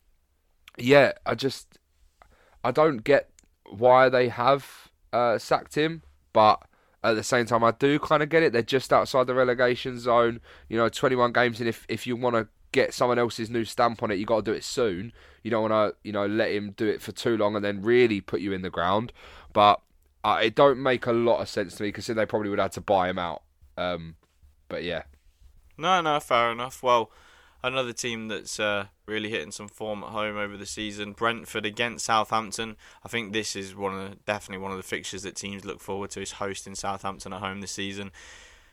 yeah, 0.75 1.11
I 1.23 1.35
just, 1.35 1.77
I 2.63 2.71
don't 2.71 3.03
get 3.03 3.29
why 3.69 4.09
they 4.09 4.29
have 4.29 4.89
uh, 5.11 5.37
sacked 5.37 5.75
him, 5.75 6.01
but 6.33 6.63
at 7.03 7.13
the 7.13 7.23
same 7.23 7.45
time, 7.45 7.63
I 7.63 7.71
do 7.71 7.99
kind 7.99 8.23
of 8.23 8.29
get 8.29 8.41
it. 8.41 8.53
They're 8.53 8.63
just 8.63 8.91
outside 8.91 9.27
the 9.27 9.35
relegation 9.35 9.99
zone. 9.99 10.39
You 10.67 10.77
know, 10.77 10.89
21 10.89 11.31
games, 11.31 11.59
and 11.59 11.69
if 11.69 11.85
if 11.89 12.07
you 12.07 12.15
want 12.15 12.35
to 12.37 12.47
get 12.73 12.93
someone 12.93 13.17
else's 13.17 13.49
new 13.49 13.63
stamp 13.63 14.03
on 14.03 14.11
it, 14.11 14.15
you 14.15 14.25
got 14.25 14.43
to 14.43 14.51
do 14.51 14.57
it 14.57 14.65
soon. 14.65 15.13
You 15.43 15.51
don't 15.51 15.69
want 15.69 15.93
to, 15.93 15.97
you 16.03 16.11
know, 16.11 16.25
let 16.25 16.51
him 16.51 16.73
do 16.75 16.87
it 16.87 17.01
for 17.01 17.13
too 17.13 17.37
long 17.37 17.55
and 17.55 17.63
then 17.63 17.81
really 17.81 18.19
put 18.19 18.41
you 18.41 18.51
in 18.51 18.61
the 18.61 18.69
ground. 18.69 19.13
But 19.53 19.79
uh, 20.23 20.39
it 20.43 20.55
don't 20.55 20.81
make 20.81 21.05
a 21.05 21.13
lot 21.13 21.39
of 21.39 21.47
sense 21.47 21.75
to 21.75 21.83
me 21.83 21.89
because 21.89 22.07
they 22.07 22.25
probably 22.25 22.49
would 22.49 22.59
have 22.59 22.71
to 22.71 22.81
buy 22.81 23.09
him 23.09 23.19
out. 23.19 23.43
Um, 23.77 24.15
but 24.67 24.83
yeah, 24.83 25.03
No, 25.77 26.01
no, 26.01 26.19
fair 26.19 26.51
enough. 26.51 26.83
Well, 26.83 27.11
another 27.63 27.93
team 27.93 28.27
that's 28.27 28.59
uh, 28.59 28.87
really 29.05 29.29
hitting 29.29 29.51
some 29.51 29.67
form 29.67 30.03
at 30.03 30.09
home 30.09 30.37
over 30.37 30.57
the 30.57 30.65
season, 30.65 31.13
Brentford 31.13 31.65
against 31.65 32.05
Southampton. 32.05 32.75
I 33.03 33.07
think 33.07 33.33
this 33.33 33.55
is 33.55 33.75
one 33.75 33.93
of 33.93 34.09
the, 34.09 34.15
definitely 34.25 34.63
one 34.63 34.71
of 34.71 34.77
the 34.77 34.83
fixtures 34.83 35.23
that 35.23 35.35
teams 35.35 35.65
look 35.65 35.79
forward 35.79 36.11
to 36.11 36.21
is 36.21 36.33
hosting 36.33 36.75
Southampton 36.75 37.33
at 37.33 37.39
home 37.39 37.61
this 37.61 37.71
season. 37.71 38.11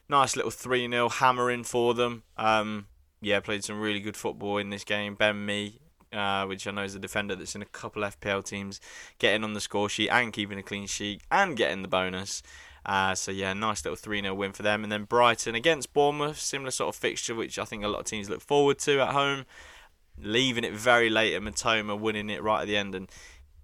Nice 0.09 0.35
little 0.35 0.50
3 0.50 0.88
0 0.90 1.09
hammering 1.09 1.64
for 1.64 1.95
them. 1.95 2.25
Um, 2.37 2.87
yeah, 3.21 3.41
played 3.41 3.65
some 3.65 3.81
really 3.81 4.00
good 4.00 4.17
football 4.17 4.59
in 4.59 4.71
this 4.71 4.85
game. 4.85 5.15
Ben 5.15 5.45
Mee, 5.45 5.81
uh, 6.12 6.47
which 6.47 6.67
I 6.67 6.71
know 6.71 6.83
is 6.83 6.95
a 6.95 6.99
defender 6.99 7.37
that's 7.37 7.55
in 7.55 7.62
a 7.62 7.67
couple 7.67 8.03
FPL 8.03 8.45
teams, 8.45 8.81
getting 9.19 9.45
on 9.45 9.53
the 9.53 9.61
score 9.61 9.89
sheet 9.89 10.09
and 10.09 10.33
keeping 10.33 10.59
a 10.59 10.62
clean 10.62 10.87
sheet 10.87 11.23
and 11.31 11.57
getting 11.57 11.83
the 11.83 11.89
bonus. 11.89 12.43
Uh, 12.85 13.15
so 13.15 13.31
yeah, 13.31 13.53
nice 13.53 13.85
little 13.85 13.97
3 13.97 14.23
0 14.23 14.35
win 14.35 14.53
for 14.53 14.62
them. 14.62 14.83
And 14.83 14.91
then 14.91 15.05
Brighton 15.05 15.55
against 15.55 15.93
Bournemouth, 15.93 16.39
similar 16.39 16.71
sort 16.71 16.95
of 16.95 17.00
fixture, 17.00 17.35
which 17.35 17.59
I 17.59 17.65
think 17.65 17.85
a 17.85 17.89
lot 17.89 18.00
of 18.00 18.07
teams 18.07 18.31
look 18.31 18.41
forward 18.41 18.79
to 18.81 19.00
at 19.00 19.12
home. 19.12 19.45
Leaving 20.19 20.65
it 20.65 20.75
very 20.75 21.09
late 21.09 21.35
at 21.35 21.43
Mitoma, 21.43 21.99
winning 21.99 22.29
it 22.29 22.43
right 22.43 22.62
at 22.62 22.67
the 22.67 22.77
end, 22.77 22.95
and 22.95 23.09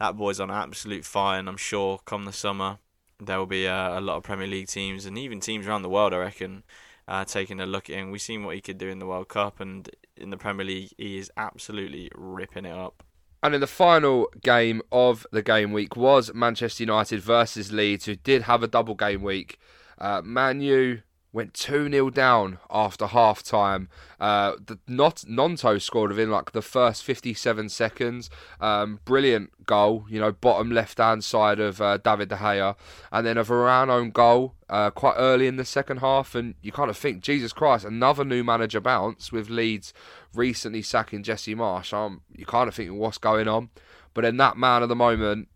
that 0.01 0.17
boy's 0.17 0.41
on 0.41 0.51
absolute 0.51 1.05
fire. 1.05 1.39
And 1.39 1.49
I'm 1.49 1.57
sure 1.59 2.01
come 2.05 2.25
the 2.25 2.33
summer 2.33 2.79
there 3.21 3.39
will 3.39 3.47
be 3.47 3.67
uh, 3.67 3.99
a 3.99 4.01
lot 4.01 4.17
of 4.17 4.23
Premier 4.23 4.47
League 4.47 4.69
teams 4.69 5.07
and 5.07 5.17
even 5.19 5.41
teams 5.41 5.67
around 5.67 5.83
the 5.83 5.89
world, 5.89 6.13
I 6.13 6.19
reckon, 6.19 6.65
uh, 7.09 7.25
taking 7.25 7.61
a 7.61 7.67
look 7.67 7.89
at 7.91 7.97
him. 7.97 8.11
We've 8.11 8.21
seen 8.21 8.45
what 8.45 8.55
he 8.55 8.61
could 8.61 8.79
do 8.79 8.89
in 8.89 8.99
the 8.99 9.07
World 9.07 9.29
Cup, 9.29 9.61
and 9.61 9.89
in 10.17 10.31
the 10.31 10.37
Premier 10.37 10.67
League, 10.67 10.91
he 10.99 11.19
is 11.19 11.31
absolutely 11.37 12.11
ripping 12.15 12.65
it 12.65 12.75
up. 12.75 13.03
And 13.43 13.55
in 13.55 13.61
the 13.61 13.67
final 13.67 14.29
game 14.43 14.83
of 14.91 15.27
the 15.31 15.43
game 15.43 15.73
week 15.73 15.95
was 15.95 16.33
Manchester 16.35 16.83
United 16.83 17.21
versus 17.21 17.73
Leeds, 17.73 18.07
who 18.07 18.17
did 18.17 18.43
have 18.43 18.63
a 18.63 18.69
double 18.69 18.95
game 18.95 19.23
week. 19.23 19.59
Uh, 19.99 20.21
Man 20.23 20.61
U 20.61 21.03
went 21.37 21.53
2 21.53 21.91
0 21.91 22.09
down 22.09 22.59
after 22.71 23.07
half 23.07 23.43
time. 23.43 23.89
Uh, 24.19 24.55
not 24.89 25.17
Gnonto 25.29 25.79
scored 25.81 26.11
within 26.11 26.31
like 26.31 26.53
the 26.53 26.63
first 26.63 27.05
57 27.05 27.69
seconds. 27.69 28.31
Um, 28.59 29.01
brilliant 29.05 29.67
goal, 29.67 30.07
you 30.09 30.19
know, 30.19 30.33
bottom 30.33 30.71
left 30.71 30.97
hand 30.97 31.23
side 31.23 31.61
of 31.61 31.83
uh, 31.83 31.99
David 31.99 32.31
De 32.31 32.37
Gea. 32.37 32.75
And 33.13 33.27
then 33.27 33.37
a 33.37 33.45
Varane 33.45 33.91
own 33.91 34.13
goal 34.13 34.55
uh, 34.71 34.91
quite 34.91 35.17
early 35.19 35.47
in 35.47 35.57
the 35.57 35.67
second 35.67 35.99
half. 35.99 36.35
And 36.35 36.55
you 36.63 36.73
kind 36.73 36.89
of 36.89 36.97
think, 36.97 37.23
Jesus 37.23 37.53
Christ, 37.53 37.85
another 37.85 38.25
new 38.25 38.43
manager 38.43 38.81
bounce 38.81 39.31
with 39.31 39.51
Leeds 39.51 39.93
recently 40.35 40.81
sacking 40.81 41.23
Jesse 41.23 41.55
Marsch. 41.55 41.93
Um, 41.93 42.23
you 42.35 42.47
kind 42.47 42.67
of 42.67 42.75
think, 42.75 42.93
what's 42.93 43.19
going 43.19 43.47
on? 43.47 43.69
But 44.15 44.23
then 44.23 44.39
that 44.39 44.57
man 44.57 44.83
of 44.83 44.89
the 44.89 44.97
moment, 44.97 45.49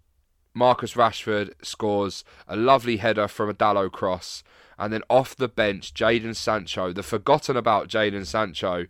Marcus 0.52 0.92
Rashford 0.92 1.54
scores 1.62 2.22
a 2.46 2.54
lovely 2.54 2.98
header 2.98 3.28
from 3.28 3.48
a 3.48 3.54
Dalot 3.54 3.92
cross. 3.92 4.42
And 4.80 4.92
then 4.92 5.02
off 5.10 5.36
the 5.36 5.46
bench, 5.46 5.92
Jadon 5.92 6.34
Sancho, 6.34 6.92
the 6.92 7.02
forgotten 7.02 7.54
about 7.54 7.88
Jadon 7.88 8.24
Sancho, 8.24 8.86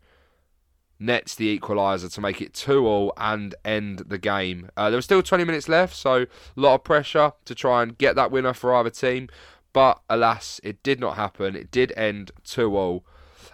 nets 1.01 1.35
the 1.35 1.59
equaliser 1.59 2.13
to 2.13 2.21
make 2.21 2.41
it 2.41 2.55
2 2.55 2.87
all 2.87 3.13
and 3.17 3.57
end 3.65 4.05
the 4.07 4.19
game. 4.19 4.71
Uh, 4.77 4.89
there 4.89 4.97
was 4.97 5.05
still 5.05 5.23
20 5.23 5.43
minutes 5.45 5.69
left, 5.69 5.97
so 5.97 6.23
a 6.23 6.27
lot 6.55 6.77
of 6.77 6.85
pressure 6.85 7.33
to 7.45 7.55
try 7.57 7.83
and 7.83 7.99
get 7.99 8.15
that 8.15 8.31
winner 8.31 8.55
for 8.55 8.73
either 8.75 8.91
team. 8.91 9.29
But 9.73 10.01
alas, 10.09 10.61
it 10.63 10.81
did 10.85 11.01
not 11.01 11.17
happen. 11.17 11.57
It 11.57 11.73
did 11.73 11.93
end 11.97 12.31
2 12.45 12.77
all, 12.77 13.05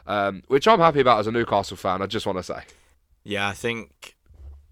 um, 0.07 0.42
which 0.49 0.68
I'm 0.68 0.81
happy 0.81 1.01
about 1.01 1.20
as 1.20 1.27
a 1.27 1.33
Newcastle 1.33 1.77
fan, 1.79 2.03
I 2.03 2.07
just 2.07 2.27
want 2.27 2.38
to 2.38 2.42
say. 2.42 2.64
Yeah, 3.25 3.49
I 3.49 3.53
think. 3.53 4.14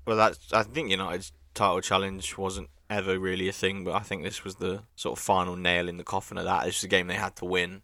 Well, 0.07 0.17
that's. 0.17 0.53
I 0.53 0.63
think 0.65 0.91
United's 0.91 1.33
title 1.55 1.81
challenge 1.81 2.37
wasn't 2.37 2.69
ever 2.91 3.19
really 3.19 3.49
a 3.49 3.53
thing, 3.53 3.85
but 3.85 3.95
I 3.95 4.01
think 4.01 4.23
this 4.23 4.45
was 4.45 4.57
the 4.57 4.83
sort 4.97 5.19
of 5.19 5.25
final 5.25 5.57
nail 5.57 5.89
in 5.89 5.97
the 5.97 6.05
coffin 6.05 6.39
of 6.39 6.45
that. 6.45 6.67
It's 6.67 6.85
a 6.85 6.89
game 6.89 7.07
they 7.07 7.15
had 7.15 7.37
to 7.37 7.45
win. 7.45 7.83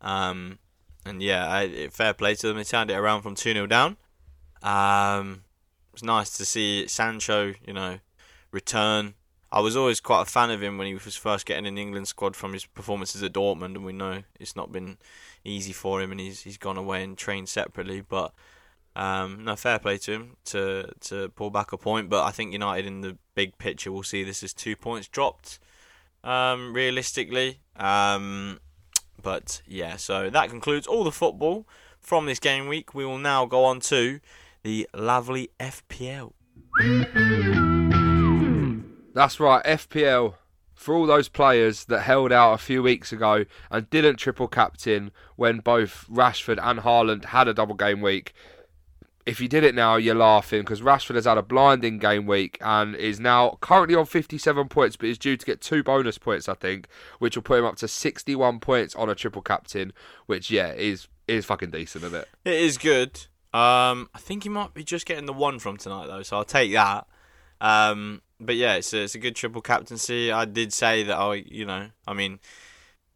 Um, 0.00 0.58
and 1.04 1.22
yeah, 1.22 1.50
I, 1.50 1.88
fair 1.88 2.14
play 2.14 2.34
to 2.36 2.48
them. 2.48 2.56
They 2.56 2.64
turned 2.64 2.90
it 2.90 2.96
around 2.96 3.22
from 3.22 3.34
2 3.34 3.52
0 3.52 3.66
down. 3.66 3.96
Um, 4.62 5.44
it 5.90 5.92
was 5.92 6.02
nice 6.02 6.36
to 6.36 6.44
see 6.44 6.86
Sancho, 6.88 7.54
you 7.66 7.72
know, 7.72 7.98
return. 8.50 9.14
I 9.50 9.60
was 9.60 9.76
always 9.76 10.00
quite 10.00 10.22
a 10.22 10.26
fan 10.26 10.50
of 10.50 10.62
him 10.62 10.76
when 10.76 10.88
he 10.88 10.94
was 10.94 11.16
first 11.16 11.46
getting 11.46 11.66
in 11.66 11.76
the 11.76 11.82
England 11.82 12.08
squad 12.08 12.34
from 12.34 12.52
his 12.52 12.66
performances 12.66 13.22
at 13.22 13.32
Dortmund, 13.32 13.76
and 13.76 13.84
we 13.84 13.92
know 13.92 14.24
it's 14.40 14.56
not 14.56 14.72
been 14.72 14.98
easy 15.44 15.72
for 15.72 16.02
him, 16.02 16.10
and 16.10 16.20
he's 16.20 16.42
he's 16.42 16.58
gone 16.58 16.76
away 16.76 17.02
and 17.04 17.16
trained 17.16 17.48
separately. 17.48 18.00
But 18.00 18.34
um, 18.96 19.44
no, 19.44 19.54
fair 19.56 19.78
play 19.78 19.98
to 19.98 20.12
him 20.12 20.36
to 20.46 20.90
to 21.02 21.28
pull 21.30 21.50
back 21.50 21.72
a 21.72 21.76
point. 21.76 22.08
But 22.08 22.24
I 22.24 22.30
think 22.30 22.52
United 22.52 22.86
in 22.86 23.02
the 23.02 23.18
big 23.34 23.58
picture 23.58 23.92
will 23.92 24.02
see 24.02 24.24
this 24.24 24.42
as 24.42 24.54
two 24.54 24.74
points 24.74 25.06
dropped. 25.06 25.58
Um, 26.24 26.72
realistically, 26.72 27.60
um, 27.76 28.58
but 29.22 29.62
yeah. 29.66 29.96
So 29.96 30.30
that 30.30 30.48
concludes 30.48 30.86
all 30.86 31.04
the 31.04 31.12
football 31.12 31.68
from 32.00 32.24
this 32.26 32.40
game 32.40 32.68
week. 32.68 32.94
We 32.94 33.04
will 33.04 33.18
now 33.18 33.44
go 33.44 33.64
on 33.64 33.80
to 33.80 34.18
the 34.62 34.88
lovely 34.94 35.50
FPL. 35.60 36.32
That's 39.14 39.38
right, 39.38 39.64
FPL. 39.64 40.34
For 40.74 40.94
all 40.94 41.06
those 41.06 41.28
players 41.28 41.84
that 41.84 42.00
held 42.00 42.32
out 42.32 42.52
a 42.54 42.58
few 42.58 42.82
weeks 42.82 43.12
ago 43.12 43.44
and 43.70 43.88
didn't 43.88 44.16
triple 44.16 44.48
captain 44.48 45.10
when 45.36 45.60
both 45.60 46.06
Rashford 46.10 46.58
and 46.62 46.80
Haaland 46.80 47.26
had 47.26 47.48
a 47.48 47.54
double 47.54 47.74
game 47.74 48.02
week, 48.02 48.34
if 49.26 49.40
you 49.40 49.48
did 49.48 49.64
it 49.64 49.74
now, 49.74 49.96
you're 49.96 50.14
laughing 50.14 50.60
because 50.60 50.80
Rashford 50.80 51.16
has 51.16 51.24
had 51.24 51.36
a 51.36 51.42
blinding 51.42 51.98
game 51.98 52.26
week 52.26 52.58
and 52.60 52.94
is 52.94 53.18
now 53.18 53.58
currently 53.60 53.96
on 53.96 54.06
57 54.06 54.68
points, 54.68 54.96
but 54.96 55.08
is 55.08 55.18
due 55.18 55.36
to 55.36 55.44
get 55.44 55.60
two 55.60 55.82
bonus 55.82 56.16
points, 56.16 56.48
I 56.48 56.54
think, 56.54 56.86
which 57.18 57.36
will 57.36 57.42
put 57.42 57.58
him 57.58 57.64
up 57.64 57.76
to 57.76 57.88
61 57.88 58.60
points 58.60 58.94
on 58.94 59.10
a 59.10 59.16
triple 59.16 59.42
captain, 59.42 59.92
which 60.26 60.50
yeah 60.50 60.72
is 60.72 61.08
is 61.26 61.44
fucking 61.44 61.72
decent, 61.72 62.04
isn't 62.04 62.20
it? 62.20 62.28
It 62.44 62.54
is 62.54 62.78
good. 62.78 63.26
Um, 63.52 64.08
I 64.14 64.18
think 64.18 64.44
he 64.44 64.48
might 64.48 64.74
be 64.74 64.84
just 64.84 65.06
getting 65.06 65.26
the 65.26 65.32
one 65.32 65.58
from 65.58 65.76
tonight 65.76 66.06
though, 66.06 66.22
so 66.22 66.36
I'll 66.36 66.44
take 66.44 66.72
that. 66.72 67.08
Um, 67.60 68.22
but 68.38 68.54
yeah, 68.54 68.74
it's 68.74 68.92
a, 68.92 69.02
it's 69.02 69.16
a 69.16 69.18
good 69.18 69.34
triple 69.34 69.62
captaincy. 69.62 70.30
I 70.30 70.44
did 70.44 70.72
say 70.72 71.02
that 71.02 71.16
I, 71.16 71.34
you 71.34 71.64
know, 71.64 71.88
I 72.06 72.12
mean, 72.12 72.38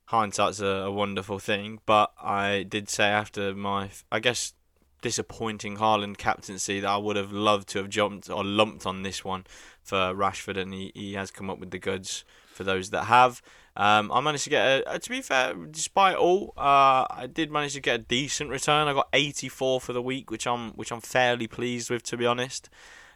hindsight's 0.07 0.61
a, 0.61 0.67
a 0.67 0.91
wonderful 0.91 1.39
thing, 1.39 1.81
but 1.87 2.13
I 2.21 2.65
did 2.69 2.89
say 2.89 3.05
after 3.05 3.55
my, 3.55 3.91
I 4.11 4.19
guess, 4.19 4.55
disappointing 5.01 5.77
Haaland 5.77 6.19
captaincy 6.19 6.81
that 6.81 6.89
I 6.89 6.97
would 6.97 7.17
have 7.17 7.33
loved 7.33 7.69
to 7.71 7.79
have 7.79 7.89
jumped 7.89 8.29
or 8.29 8.45
lumped 8.45 8.87
on 8.87 9.03
this 9.03 9.25
one 9.25 9.45
for 9.83 10.15
Rashford, 10.15 10.57
and 10.57 10.73
he, 10.73 10.93
he 10.95 11.15
has 11.15 11.31
come 11.31 11.51
up 11.51 11.59
with 11.59 11.71
the 11.71 11.79
goods 11.79 12.25
for 12.53 12.65
those 12.65 12.91
that 12.91 13.05
have. 13.05 13.43
Um, 13.77 14.11
I 14.13 14.21
managed 14.21 14.45
to 14.45 14.51
get 14.51 14.85
a, 14.87 14.99
to 14.99 15.11
be 15.11 15.23
fair, 15.23 15.55
despite 15.55 16.17
all, 16.17 16.53
uh, 16.57 17.07
I 17.09 17.29
did 17.33 17.51
manage 17.51 17.75
to 17.75 17.81
get 17.81 17.95
a 17.95 18.03
decent 18.03 18.51
return. 18.51 18.89
I 18.89 18.93
got 18.93 19.09
84 19.13 19.81
for 19.81 19.93
the 19.93 20.03
week, 20.03 20.31
which 20.31 20.47
I'm 20.47 20.73
which 20.73 20.93
I'm 20.93 21.01
fairly 21.01 21.47
pleased 21.47 21.89
with, 21.91 22.03
to 22.05 22.17
be 22.17 22.27
honest. 22.27 22.69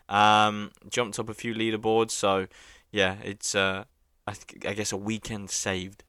Um, 0.08 0.70
jumped 0.88 1.18
up 1.18 1.28
a 1.28 1.34
few 1.34 1.54
leaderboards, 1.54 2.12
so 2.12 2.46
yeah, 2.92 3.16
it's 3.22 3.54
uh, 3.54 3.84
I, 4.26 4.32
th- 4.32 4.66
I 4.66 4.74
guess 4.74 4.92
a 4.92 4.96
weekend 4.96 5.50
saved. 5.50 6.04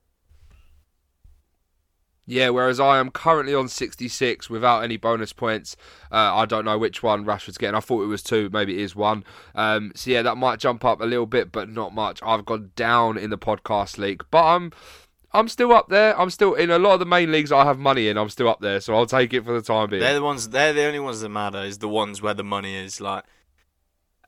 Yeah, 2.27 2.49
whereas 2.49 2.79
I 2.79 2.97
am 2.97 3.11
currently 3.11 3.53
on 3.53 3.67
66 3.67 4.49
without 4.49 4.83
any 4.83 4.97
bonus 4.97 5.31
points. 5.31 5.75
Uh, 6.11 6.35
I 6.35 6.45
don't 6.45 6.65
know 6.65 6.77
which 6.77 7.03
one 7.03 7.23
Rashford's 7.23 7.57
getting. 7.59 7.75
I 7.75 7.81
thought 7.81 8.01
it 8.01 8.07
was 8.07 8.23
two, 8.23 8.49
maybe 8.51 8.73
it 8.73 8.81
is 8.81 8.95
one. 8.95 9.23
Um, 9.53 9.91
so 9.95 10.09
yeah, 10.09 10.23
that 10.23 10.35
might 10.35 10.59
jump 10.59 10.83
up 10.83 11.01
a 11.01 11.05
little 11.05 11.27
bit, 11.27 11.51
but 11.51 11.69
not 11.69 11.93
much. 11.93 12.19
I've 12.23 12.45
gone 12.45 12.71
down 12.75 13.17
in 13.17 13.29
the 13.29 13.37
podcast 13.37 13.99
league, 13.99 14.25
but 14.31 14.43
I'm 14.43 14.71
I'm 15.35 15.49
still 15.49 15.73
up 15.73 15.89
there. 15.89 16.17
I'm 16.19 16.29
still 16.29 16.53
in 16.53 16.71
a 16.71 16.79
lot 16.79 16.93
of 16.93 16.99
the 16.99 17.05
main 17.05 17.31
leagues 17.31 17.51
I 17.51 17.65
have 17.65 17.77
money 17.77 18.07
in. 18.07 18.17
I'm 18.17 18.29
still 18.29 18.47
up 18.47 18.61
there, 18.61 18.79
so 18.79 18.95
I'll 18.95 19.05
take 19.05 19.33
it 19.33 19.43
for 19.43 19.53
the 19.53 19.61
time 19.61 19.89
being. 19.89 19.99
They're 20.01 20.13
the 20.13 20.23
ones. 20.23 20.49
They're 20.49 20.73
the 20.73 20.85
only 20.85 20.99
ones 20.99 21.19
that 21.19 21.29
matter. 21.29 21.59
Is 21.59 21.79
the 21.79 21.89
ones 21.89 22.21
where 22.21 22.33
the 22.33 22.43
money 22.43 22.73
is 22.75 23.01
like, 23.01 23.25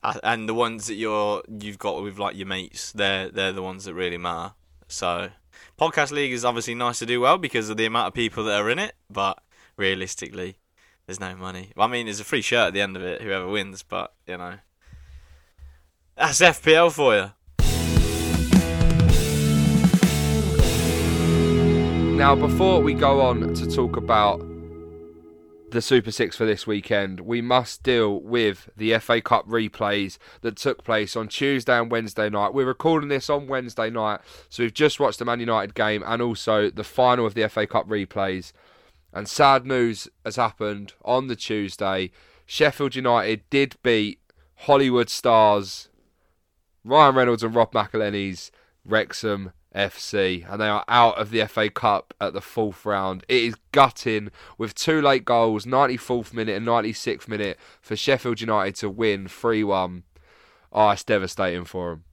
uh, 0.02 0.20
and 0.22 0.48
the 0.48 0.54
ones 0.54 0.86
that 0.86 0.94
you're 0.94 1.42
you've 1.48 1.78
got 1.78 2.02
with 2.02 2.18
like 2.18 2.36
your 2.36 2.46
mates. 2.46 2.92
They're 2.92 3.30
they're 3.30 3.52
the 3.52 3.62
ones 3.62 3.86
that 3.86 3.94
really 3.94 4.18
matter. 4.18 4.52
So 4.86 5.30
Podcast 5.78 6.10
League 6.10 6.32
is 6.32 6.44
obviously 6.44 6.74
nice 6.74 6.98
to 6.98 7.06
do 7.06 7.20
well 7.20 7.38
because 7.38 7.70
of 7.70 7.76
the 7.76 7.86
amount 7.86 8.08
of 8.08 8.14
people 8.14 8.42
that 8.42 8.60
are 8.60 8.68
in 8.68 8.80
it, 8.80 8.96
but 9.08 9.40
realistically, 9.76 10.58
there's 11.06 11.20
no 11.20 11.36
money. 11.36 11.70
I 11.76 11.86
mean, 11.86 12.06
there's 12.06 12.18
a 12.18 12.24
free 12.24 12.42
shirt 12.42 12.66
at 12.66 12.72
the 12.74 12.80
end 12.80 12.96
of 12.96 13.04
it, 13.04 13.22
whoever 13.22 13.46
wins, 13.46 13.84
but, 13.84 14.12
you 14.26 14.38
know. 14.38 14.54
That's 16.16 16.40
FPL 16.40 16.90
for 16.90 17.14
you. 17.14 17.30
Now, 22.16 22.34
before 22.34 22.82
we 22.82 22.92
go 22.92 23.20
on 23.20 23.54
to 23.54 23.70
talk 23.70 23.96
about 23.96 24.44
the 25.70 25.82
Super 25.82 26.10
Six 26.10 26.36
for 26.36 26.46
this 26.46 26.66
weekend, 26.66 27.20
we 27.20 27.42
must 27.42 27.82
deal 27.82 28.20
with 28.20 28.70
the 28.76 28.98
FA 28.98 29.20
Cup 29.20 29.46
replays 29.46 30.18
that 30.40 30.56
took 30.56 30.82
place 30.82 31.14
on 31.16 31.28
Tuesday 31.28 31.78
and 31.78 31.90
Wednesday 31.90 32.30
night. 32.30 32.54
We're 32.54 32.66
recording 32.66 33.08
this 33.08 33.28
on 33.28 33.46
Wednesday 33.46 33.90
night, 33.90 34.20
so 34.48 34.62
we've 34.62 34.72
just 34.72 34.98
watched 34.98 35.18
the 35.18 35.24
Man 35.24 35.40
United 35.40 35.74
game 35.74 36.02
and 36.06 36.22
also 36.22 36.70
the 36.70 36.84
final 36.84 37.26
of 37.26 37.34
the 37.34 37.48
FA 37.48 37.66
Cup 37.66 37.88
replays. 37.88 38.52
And 39.12 39.28
sad 39.28 39.66
news 39.66 40.08
has 40.24 40.36
happened 40.36 40.94
on 41.04 41.28
the 41.28 41.36
Tuesday. 41.36 42.10
Sheffield 42.46 42.94
United 42.94 43.42
did 43.50 43.76
beat 43.82 44.20
Hollywood 44.56 45.10
stars 45.10 45.88
Ryan 46.84 47.14
Reynolds 47.14 47.42
and 47.42 47.54
Rob 47.54 47.72
McElhenney's 47.72 48.50
Wrexham 48.84 49.52
FC, 49.78 50.50
and 50.50 50.60
they 50.60 50.68
are 50.68 50.84
out 50.88 51.16
of 51.18 51.30
the 51.30 51.46
FA 51.46 51.70
Cup 51.70 52.12
at 52.20 52.32
the 52.32 52.40
fourth 52.40 52.84
round. 52.84 53.24
It 53.28 53.44
is 53.44 53.54
gutting 53.72 54.30
with 54.58 54.74
two 54.74 55.00
late 55.00 55.24
goals, 55.24 55.64
94th 55.64 56.34
minute 56.34 56.56
and 56.56 56.66
96th 56.66 57.28
minute, 57.28 57.56
for 57.80 57.94
Sheffield 57.94 58.40
United 58.40 58.74
to 58.76 58.90
win 58.90 59.28
3 59.28 59.64
1. 59.64 60.02
Oh, 60.72 60.90
it's 60.90 61.04
devastating 61.04 61.64
for 61.64 61.90
them. 61.90 62.04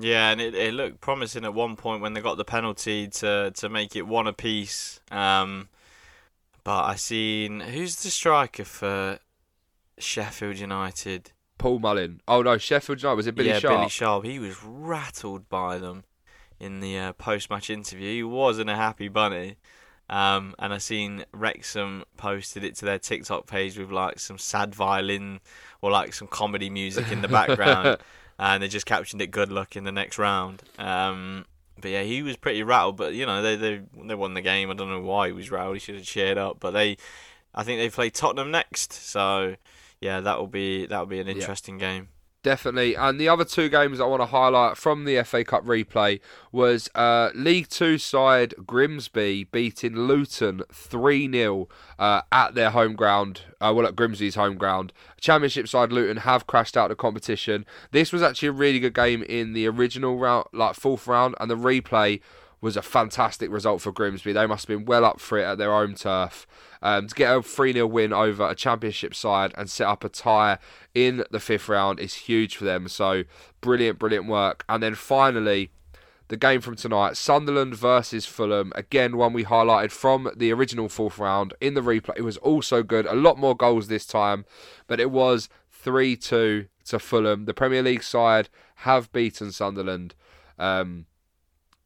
Yeah, 0.00 0.30
and 0.30 0.40
it, 0.40 0.54
it 0.54 0.74
looked 0.74 1.00
promising 1.00 1.44
at 1.44 1.52
one 1.52 1.74
point 1.74 2.02
when 2.02 2.14
they 2.14 2.20
got 2.20 2.36
the 2.36 2.44
penalty 2.44 3.08
to, 3.08 3.50
to 3.56 3.68
make 3.68 3.96
it 3.96 4.06
one 4.06 4.28
apiece. 4.28 5.00
Um, 5.10 5.68
but 6.62 6.84
I 6.84 6.94
seen 6.94 7.60
who's 7.60 7.96
the 7.96 8.10
striker 8.10 8.64
for 8.64 9.18
Sheffield 9.98 10.58
United? 10.58 11.32
Paul 11.56 11.80
Mullin. 11.80 12.20
Oh 12.28 12.42
no, 12.42 12.58
Sheffield 12.58 13.02
United 13.02 13.16
was 13.16 13.26
it 13.26 13.34
Billy 13.34 13.48
yeah, 13.48 13.58
Sharp? 13.58 13.74
Billy 13.74 13.88
Sharp. 13.88 14.24
He 14.24 14.38
was 14.38 14.62
rattled 14.62 15.48
by 15.48 15.78
them 15.78 16.04
in 16.60 16.80
the 16.80 16.98
uh, 16.98 17.12
post-match 17.14 17.70
interview. 17.70 18.14
He 18.14 18.22
wasn't 18.22 18.70
a 18.70 18.76
happy 18.76 19.08
bunny. 19.08 19.56
Um, 20.10 20.54
and 20.58 20.72
I 20.72 20.78
seen 20.78 21.24
Wrexham 21.32 22.04
posted 22.16 22.64
it 22.64 22.76
to 22.76 22.86
their 22.86 22.98
TikTok 22.98 23.46
page 23.46 23.78
with 23.78 23.90
like 23.90 24.18
some 24.18 24.38
sad 24.38 24.74
violin 24.74 25.40
or 25.82 25.90
like 25.90 26.14
some 26.14 26.28
comedy 26.28 26.70
music 26.70 27.12
in 27.12 27.20
the 27.20 27.28
background, 27.28 27.98
and 28.38 28.62
they 28.62 28.68
just 28.68 28.86
captioned 28.86 29.20
it 29.20 29.30
"Good 29.30 29.52
luck 29.52 29.76
in 29.76 29.84
the 29.84 29.92
next 29.92 30.18
round." 30.18 30.62
Um, 30.78 31.44
but 31.78 31.90
yeah, 31.90 32.02
he 32.02 32.22
was 32.22 32.36
pretty 32.36 32.62
rattled. 32.62 32.96
But 32.96 33.12
you 33.14 33.26
know, 33.26 33.42
they 33.42 33.56
they 33.56 33.82
they 34.04 34.14
won 34.14 34.32
the 34.32 34.40
game. 34.40 34.70
I 34.70 34.74
don't 34.74 34.88
know 34.88 35.02
why 35.02 35.26
he 35.26 35.32
was 35.32 35.50
rattled. 35.50 35.76
He 35.76 35.80
should 35.80 35.96
have 35.96 36.04
cheered 36.04 36.38
up. 36.38 36.58
But 36.58 36.70
they, 36.70 36.96
I 37.54 37.62
think 37.62 37.78
they 37.78 37.90
play 37.90 38.08
Tottenham 38.08 38.50
next. 38.50 38.94
So 38.94 39.56
yeah, 40.00 40.20
that 40.20 40.38
will 40.38 40.46
be 40.46 40.86
that 40.86 40.98
will 40.98 41.06
be 41.06 41.20
an 41.20 41.28
interesting 41.28 41.78
yeah. 41.78 41.86
game. 41.86 42.08
Definitely. 42.44 42.94
And 42.94 43.20
the 43.20 43.28
other 43.28 43.44
two 43.44 43.68
games 43.68 43.98
I 43.98 44.06
want 44.06 44.22
to 44.22 44.26
highlight 44.26 44.76
from 44.76 45.04
the 45.04 45.20
FA 45.24 45.42
Cup 45.42 45.64
replay 45.64 46.20
was 46.52 46.88
uh, 46.94 47.30
League 47.34 47.68
Two 47.68 47.98
side 47.98 48.54
Grimsby 48.64 49.44
beating 49.44 49.96
Luton 49.96 50.62
3 50.72 51.32
0 51.32 51.68
uh, 51.98 52.22
at 52.30 52.54
their 52.54 52.70
home 52.70 52.94
ground. 52.94 53.42
Uh, 53.60 53.72
well, 53.74 53.86
at 53.86 53.96
Grimsby's 53.96 54.36
home 54.36 54.56
ground. 54.56 54.92
Championship 55.20 55.66
side 55.66 55.90
Luton 55.90 56.18
have 56.18 56.46
crashed 56.46 56.76
out 56.76 56.90
of 56.92 56.96
the 56.96 57.02
competition. 57.02 57.66
This 57.90 58.12
was 58.12 58.22
actually 58.22 58.48
a 58.48 58.52
really 58.52 58.78
good 58.78 58.94
game 58.94 59.24
in 59.24 59.52
the 59.52 59.66
original 59.66 60.16
round, 60.16 60.46
like 60.52 60.76
fourth 60.76 61.08
round, 61.08 61.34
and 61.40 61.50
the 61.50 61.56
replay 61.56 62.20
was 62.60 62.76
a 62.76 62.82
fantastic 62.82 63.50
result 63.50 63.80
for 63.80 63.92
Grimsby. 63.92 64.32
They 64.32 64.46
must 64.46 64.68
have 64.68 64.78
been 64.78 64.86
well 64.86 65.04
up 65.04 65.20
for 65.20 65.38
it 65.38 65.44
at 65.44 65.58
their 65.58 65.70
home 65.70 65.94
turf. 65.94 66.46
Um, 66.80 67.08
to 67.08 67.14
get 67.14 67.36
a 67.36 67.42
3 67.42 67.72
0 67.72 67.86
win 67.86 68.12
over 68.12 68.48
a 68.48 68.54
championship 68.54 69.14
side 69.14 69.52
and 69.56 69.68
set 69.68 69.86
up 69.86 70.04
a 70.04 70.08
tie 70.08 70.58
in 70.94 71.24
the 71.30 71.40
fifth 71.40 71.68
round 71.68 72.00
is 72.00 72.14
huge 72.14 72.56
for 72.56 72.64
them. 72.64 72.88
So, 72.88 73.24
brilliant, 73.60 73.98
brilliant 73.98 74.26
work. 74.26 74.64
And 74.68 74.82
then 74.82 74.94
finally, 74.94 75.70
the 76.28 76.36
game 76.36 76.60
from 76.60 76.76
tonight 76.76 77.16
Sunderland 77.16 77.74
versus 77.74 78.26
Fulham. 78.26 78.72
Again, 78.74 79.16
one 79.16 79.32
we 79.32 79.44
highlighted 79.44 79.90
from 79.90 80.30
the 80.36 80.52
original 80.52 80.88
fourth 80.88 81.18
round 81.18 81.54
in 81.60 81.74
the 81.74 81.80
replay. 81.80 82.16
It 82.16 82.22
was 82.22 82.36
also 82.38 82.82
good. 82.82 83.06
A 83.06 83.14
lot 83.14 83.38
more 83.38 83.56
goals 83.56 83.88
this 83.88 84.06
time, 84.06 84.44
but 84.86 85.00
it 85.00 85.10
was 85.10 85.48
3 85.72 86.16
2 86.16 86.66
to 86.86 86.98
Fulham. 86.98 87.46
The 87.46 87.54
Premier 87.54 87.82
League 87.82 88.02
side 88.02 88.48
have 88.76 89.12
beaten 89.12 89.52
Sunderland. 89.52 90.14
Um, 90.58 91.06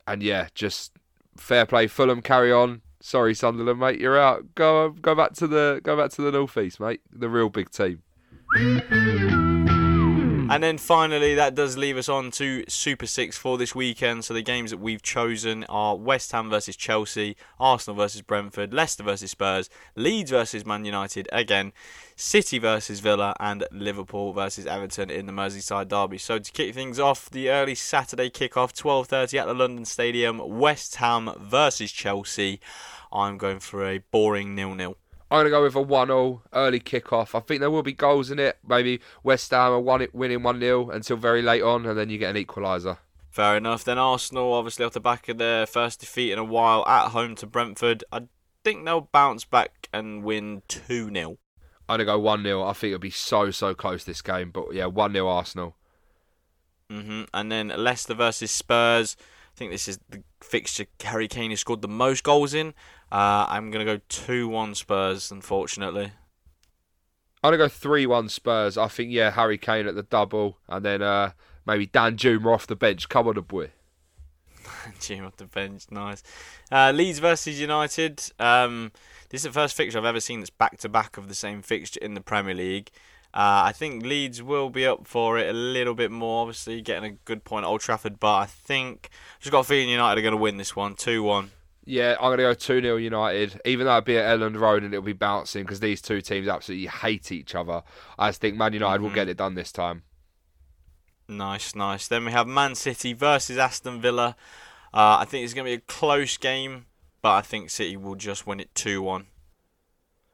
and 0.07 0.23
yeah, 0.23 0.49
just 0.55 0.93
fair 1.37 1.67
play. 1.67 1.87
Fulham 1.87 2.23
carry 2.23 2.53
on. 2.53 2.83
Sorry, 3.01 3.35
Sunderland, 3.35 3.81
mate, 3.81 4.01
you're 4.01 4.19
out. 4.19 4.55
Go 4.55 4.91
go 4.91 5.15
back 5.15 5.33
to 5.35 5.47
the 5.47 5.81
go 5.83 5.97
back 5.97 6.11
to 6.13 6.23
the 6.23 6.33
northeast, 6.33 6.79
mate. 6.79 7.01
The 7.11 7.29
real 7.29 7.49
big 7.49 7.71
team. 7.71 8.03
And 10.53 10.63
then 10.63 10.77
finally, 10.77 11.35
that 11.35 11.55
does 11.55 11.79
leave 11.79 11.97
us 11.97 12.11
on 12.11 12.31
to 12.33 12.63
Super 12.69 13.07
Six 13.07 13.39
for 13.39 13.57
this 13.57 13.75
weekend. 13.75 14.27
So 14.27 14.35
the 14.35 14.43
games 14.43 14.71
that 14.71 14.77
we've 14.77 15.01
chosen 15.01 15.65
are 15.65 15.97
West 15.97 16.31
Ham 16.33 16.51
versus 16.51 16.77
Chelsea, 16.77 17.39
Arsenal 17.59 17.97
versus 17.97 18.21
Brentford, 18.21 18.75
Leicester 18.75 19.03
versus 19.03 19.31
Spurs, 19.31 19.71
Leeds 19.97 20.31
versus 20.31 20.67
Man 20.67 20.85
United 20.85 21.27
again, 21.33 21.73
City 22.17 22.59
versus 22.59 23.01
Villa, 23.01 23.35
and 23.41 23.65
Liverpool 23.73 24.35
versus 24.35 24.67
Everton 24.67 25.09
in 25.09 25.25
the 25.25 25.33
Merseyside 25.33 25.89
derby. 25.89 26.19
So 26.19 26.39
to 26.39 26.53
kick 26.53 26.75
things 26.75 27.01
off, 27.01 27.31
the 27.31 27.49
early 27.49 27.75
Saturday 27.75 28.29
kickoff, 28.29 28.75
12:30 28.75 29.39
at 29.39 29.47
the 29.47 29.55
London 29.55 29.87
Stadium, 29.87 30.39
West 30.39 30.97
Ham 30.97 31.31
versus 31.41 31.91
Chelsea. 31.91 32.61
I'm 33.11 33.39
going 33.39 33.61
for 33.61 33.87
a 33.87 33.99
boring 34.11 34.55
nil-nil. 34.55 34.99
I'm 35.33 35.37
going 35.37 35.45
to 35.47 35.51
go 35.51 35.63
with 35.63 35.75
a 35.77 35.81
1 35.81 36.09
0 36.09 36.43
early 36.53 36.79
kick-off. 36.79 37.35
I 37.35 37.41
think 37.41 37.61
there 37.61 37.71
will 37.71 37.83
be 37.83 37.95
goals 37.95 38.31
in 38.31 38.39
it. 38.39 38.59
Maybe 38.69 39.01
West 39.23 39.51
Ham 39.51 39.73
are 39.73 39.81
one, 39.81 40.07
winning 40.13 40.43
1 40.43 40.61
0 40.61 40.91
until 40.91 41.17
very 41.17 41.41
late 41.41 41.63
on, 41.63 41.87
and 41.87 41.97
then 41.97 42.11
you 42.11 42.19
get 42.19 42.37
an 42.37 42.45
equaliser. 42.45 42.99
Fair 43.31 43.57
enough. 43.57 43.83
Then 43.83 43.97
Arsenal, 43.97 44.53
obviously, 44.53 44.85
off 44.85 44.93
the 44.93 45.01
back 45.01 45.31
of 45.31 45.39
their 45.39 45.65
first 45.65 46.01
defeat 46.01 46.33
in 46.33 46.39
a 46.39 46.45
while 46.45 46.87
at 46.87 47.13
home 47.13 47.35
to 47.37 47.47
Brentford, 47.47 48.05
I 48.13 48.25
think 48.63 48.85
they'll 48.85 49.09
bounce 49.11 49.47
back 49.47 49.89
and 49.91 50.23
win 50.23 50.61
2 50.69 51.11
0. 51.11 51.39
I'm 51.89 51.97
going 51.97 51.99
to 52.01 52.05
go 52.05 52.19
1 52.19 52.43
0. 52.43 52.63
I 52.63 52.75
think 52.75 52.91
it'll 52.91 53.01
be 53.01 53.09
so, 53.09 53.51
so 53.51 53.75
close 53.75 54.05
this 54.05 54.21
game. 54.21 54.51
But 54.51 54.75
yeah, 54.75 54.85
1 54.85 55.15
0 55.15 55.27
Arsenal. 55.27 55.77
hmm 56.91 57.23
And 57.33 57.51
then 57.51 57.69
Leicester 57.69 58.13
versus 58.13 58.51
Spurs. 58.51 59.17
I 59.53 59.59
think 59.59 59.71
this 59.71 59.87
is 59.87 59.99
the 60.09 60.23
fixture 60.41 60.87
Harry 61.05 61.29
Kane 61.29 61.51
has 61.51 61.61
scored 61.61 61.83
the 61.83 61.89
most 61.89 62.25
goals 62.25 62.55
in. 62.55 62.69
Uh, 63.11 63.47
I'm 63.49 63.71
going 63.71 63.85
to 63.85 63.97
go 63.97 64.01
2 64.09 64.49
1 64.49 64.75
Spurs, 64.75 65.31
unfortunately. 65.31 66.13
I'm 67.45 67.51
going 67.51 67.59
to 67.59 67.65
go 67.65 67.69
3 67.69 68.07
1 68.07 68.29
Spurs. 68.31 68.79
I 68.79 68.89
think, 68.89 69.13
yeah, 69.13 69.31
Harry 69.31 69.59
Kane 69.59 69.87
at 69.87 69.95
the 69.95 70.05
double, 70.05 70.59
and 70.69 70.85
then 70.85 71.03
uh, 71.03 71.33
maybe 71.67 71.87
Danjuma 71.87 72.55
off 72.55 72.67
the 72.67 72.77
bench. 72.77 73.09
Come 73.09 73.29
on, 73.29 73.35
the 73.35 73.43
boy. 73.43 73.71
Jim 75.01 75.25
off 75.27 75.37
the 75.37 75.45
bench, 75.45 75.85
nice. 75.91 76.23
Uh, 76.71 76.93
Leeds 76.95 77.19
versus 77.19 77.61
United. 77.61 78.23
Um, 78.39 78.93
this 79.29 79.41
is 79.41 79.45
the 79.45 79.53
first 79.53 79.77
fixture 79.77 79.99
I've 79.99 80.05
ever 80.05 80.21
seen 80.21 80.41
that's 80.41 80.51
back 80.51 80.79
to 80.79 80.89
back 80.89 81.17
of 81.19 81.29
the 81.29 81.35
same 81.35 81.61
fixture 81.63 82.01
in 82.01 82.15
the 82.15 82.21
Premier 82.21 82.55
League. 82.55 82.91
Uh, 83.35 83.65
I 83.67 83.73
think 83.73 84.05
Leeds 84.05 84.43
will 84.43 84.69
be 84.69 84.87
up 84.87 85.07
for 85.07 85.39
it 85.39 85.49
a 85.49 85.53
little 85.55 85.95
bit 85.95 86.11
more. 86.11 86.43
Obviously, 86.43 86.83
getting 86.83 87.11
a 87.13 87.17
good 87.25 87.45
point 87.45 87.65
at 87.65 87.69
Old 87.69 87.81
Trafford, 87.81 88.21
but 88.21 88.35
I 88.35 88.45
think 88.47 89.09
I've 89.37 89.41
just 89.41 89.53
got 89.53 89.61
a 89.61 89.65
feeling 89.65 89.89
United 89.89 90.19
are 90.19 90.23
going 90.23 90.33
to 90.33 90.37
win 90.37 90.59
this 90.59 90.77
one, 90.77 90.95
two 90.95 91.23
one. 91.23 91.51
Yeah, 91.85 92.15
I'm 92.21 92.29
going 92.29 92.39
to 92.39 92.45
go 92.45 92.55
2 92.55 92.81
0 92.81 92.97
United, 92.97 93.61
even 93.65 93.87
though 93.87 93.97
it'll 93.97 94.03
be 94.03 94.17
at 94.17 94.39
Elland 94.39 94.61
Road 94.61 94.85
and 94.85 94.95
it'll 94.95 95.03
be 95.03 95.13
bouncing 95.15 95.65
because 95.65 95.81
these 95.81 96.01
two 96.01 96.21
teams 96.21 96.47
absolutely 96.47 96.87
hate 96.87 97.33
each 97.33 97.57
other. 97.57 97.83
I 98.17 98.29
just 98.29 98.41
think 98.41 98.57
Man 98.57 98.73
United 98.73 99.03
will 99.03 99.11
Mhm. 99.11 99.15
get 99.15 99.29
it 99.29 99.37
done 99.37 99.57
this 99.57 99.73
time. 99.73 100.05
Nice, 101.27 101.75
nice. 101.75 102.07
Then 102.07 102.25
we 102.25 102.33
have 102.33 102.47
Man 102.47 102.75
City 102.75 103.15
versus 103.15 103.59
Aston 103.59 104.01
Villa. 104.01 104.37
Uh, 104.95 105.19
I 105.21 105.25
think 105.25 105.45
it's 105.45 105.55
going 105.55 105.65
to 105.65 105.71
be 105.71 105.83
a 105.83 105.87
close 105.93 106.37
game, 106.37 106.87
but 107.23 107.33
I 107.33 107.41
think 107.41 107.71
City 107.71 107.97
will 107.97 108.15
just 108.15 108.47
win 108.47 108.61
it 108.61 108.73
2 108.77 109.03
1. 109.03 109.27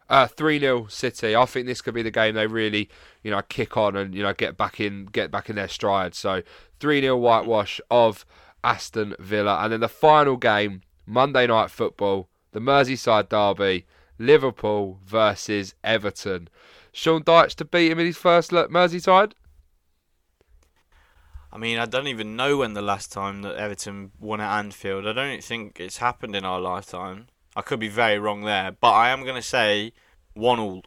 Uh, 0.08 0.26
3 0.26 0.58
0 0.58 0.86
City. 0.86 1.36
I 1.36 1.44
think 1.44 1.66
this 1.66 1.82
could 1.82 1.94
be 1.94 2.02
the 2.02 2.10
game 2.10 2.34
they 2.34 2.46
really, 2.46 2.88
you 3.22 3.30
know, 3.30 3.42
kick 3.42 3.76
on 3.76 3.94
and, 3.94 4.14
you 4.14 4.22
know, 4.22 4.32
get 4.32 4.56
back 4.56 4.80
in 4.80 5.06
get 5.06 5.30
back 5.30 5.50
in 5.50 5.56
their 5.56 5.68
stride. 5.68 6.14
So 6.14 6.42
3 6.80 7.02
0 7.02 7.16
whitewash 7.16 7.80
of 7.90 8.24
Aston 8.64 9.14
Villa. 9.18 9.58
And 9.62 9.72
then 9.72 9.80
the 9.80 9.88
final 9.88 10.36
game, 10.36 10.82
Monday 11.06 11.46
night 11.46 11.70
football, 11.70 12.28
the 12.52 12.60
Merseyside 12.60 13.28
derby, 13.28 13.86
Liverpool 14.18 14.98
versus 15.04 15.74
Everton. 15.84 16.48
Sean 16.92 17.22
Dyche 17.22 17.54
to 17.56 17.64
beat 17.64 17.92
him 17.92 17.98
in 17.98 18.06
his 18.06 18.16
first 18.16 18.50
look, 18.50 18.70
Merseyside? 18.70 19.32
I 21.52 21.56
mean, 21.56 21.78
I 21.78 21.86
don't 21.86 22.08
even 22.08 22.36
know 22.36 22.58
when 22.58 22.74
the 22.74 22.82
last 22.82 23.10
time 23.12 23.42
that 23.42 23.56
Everton 23.56 24.12
won 24.20 24.40
at 24.40 24.58
Anfield. 24.58 25.06
I 25.06 25.12
don't 25.12 25.42
think 25.42 25.80
it's 25.80 25.98
happened 25.98 26.36
in 26.36 26.44
our 26.44 26.60
lifetime. 26.60 27.28
I 27.56 27.62
could 27.62 27.80
be 27.80 27.88
very 27.88 28.18
wrong 28.18 28.42
there, 28.42 28.72
but 28.72 28.92
I 28.92 29.10
am 29.10 29.22
going 29.22 29.34
to 29.34 29.42
say 29.42 29.92
1 30.34 30.58
all. 30.60 30.84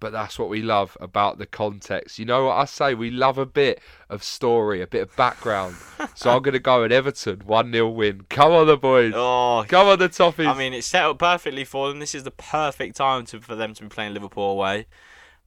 But 0.00 0.10
that's 0.10 0.36
what 0.36 0.48
we 0.48 0.62
love 0.62 0.96
about 1.00 1.38
the 1.38 1.46
context. 1.46 2.18
You 2.18 2.24
know 2.24 2.46
what 2.46 2.56
I 2.56 2.64
say? 2.64 2.92
We 2.94 3.10
love 3.10 3.38
a 3.38 3.46
bit 3.46 3.80
of 4.10 4.24
story, 4.24 4.82
a 4.82 4.86
bit 4.88 5.02
of 5.02 5.14
background. 5.14 5.76
so 6.16 6.30
I'm 6.30 6.42
going 6.42 6.54
to 6.54 6.58
go 6.58 6.82
at 6.82 6.90
Everton, 6.90 7.42
1 7.46 7.72
0 7.72 7.88
win. 7.88 8.26
Come 8.28 8.50
on, 8.50 8.66
the 8.66 8.76
boys. 8.76 9.12
Oh, 9.14 9.64
Come 9.68 9.86
on, 9.86 10.00
the 10.00 10.08
Toffees. 10.08 10.48
I 10.48 10.58
mean, 10.58 10.72
it's 10.72 10.88
set 10.88 11.04
up 11.04 11.20
perfectly 11.20 11.64
for 11.64 11.88
them. 11.88 12.00
This 12.00 12.16
is 12.16 12.24
the 12.24 12.32
perfect 12.32 12.96
time 12.96 13.24
to, 13.26 13.40
for 13.40 13.54
them 13.54 13.74
to 13.74 13.82
be 13.84 13.88
playing 13.88 14.14
Liverpool 14.14 14.50
away. 14.50 14.86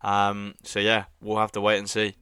Um, 0.01 0.55
so 0.63 0.79
yeah, 0.79 1.05
we'll 1.19 1.39
have 1.39 1.51
to 1.53 1.62
wait 1.62 1.79
and 1.79 1.89
see. 1.89 2.15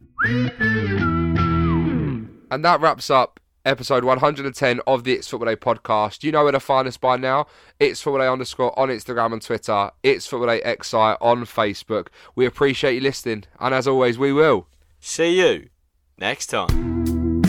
And 2.50 2.64
that 2.66 2.80
wraps 2.82 3.10
up 3.10 3.40
episode 3.66 4.04
110 4.04 4.82
of 4.86 5.04
the 5.04 5.14
It's 5.14 5.28
Football 5.28 5.48
Day 5.50 5.56
podcast. 5.56 6.24
You 6.24 6.32
know 6.32 6.44
where 6.44 6.52
to 6.52 6.60
find 6.60 6.88
us 6.88 6.98
by 6.98 7.18
now. 7.18 7.48
It's 7.80 8.02
Football 8.02 8.20
Day 8.22 8.28
underscore 8.28 8.78
on 8.78 8.90
Instagram 8.90 9.34
and 9.34 9.42
Twitter. 9.42 9.92
It's 10.04 10.28
Football 10.28 10.48
Day 10.50 10.60
XI 10.82 10.98
on 10.98 11.46
Facebook. 11.46 12.08
We 12.36 12.46
appreciate 12.46 12.96
you 12.96 13.02
listening. 13.02 13.46
And 13.60 13.74
as 13.74 13.88
always, 13.88 14.18
we 14.18 14.34
will. 14.34 14.68
See 15.00 15.40
you 15.40 15.70
next 16.18 16.48
time. 16.48 17.42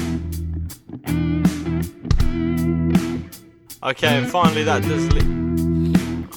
Okay, 3.82 4.06
and 4.16 4.30
finally 4.30 4.62
that 4.64 4.82
does. 4.82 5.12
Li- 5.12 5.42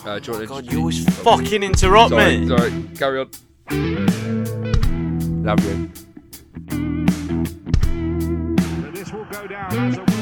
Uh, 0.05 0.19
do 0.19 0.31
you 0.31 0.37
want 0.37 0.49
God, 0.49 0.71
you 0.71 0.79
always 0.79 1.03
fucking 1.19 1.63
interrupt 1.63 2.09
sorry, 2.11 2.37
me. 2.39 2.47
sorry. 2.47 2.71
Carry 2.97 3.19
on. 3.19 3.29
Love 5.43 5.63
you. 5.65 5.91
Down. 9.47 9.77
As 9.77 9.97
a 9.97 10.16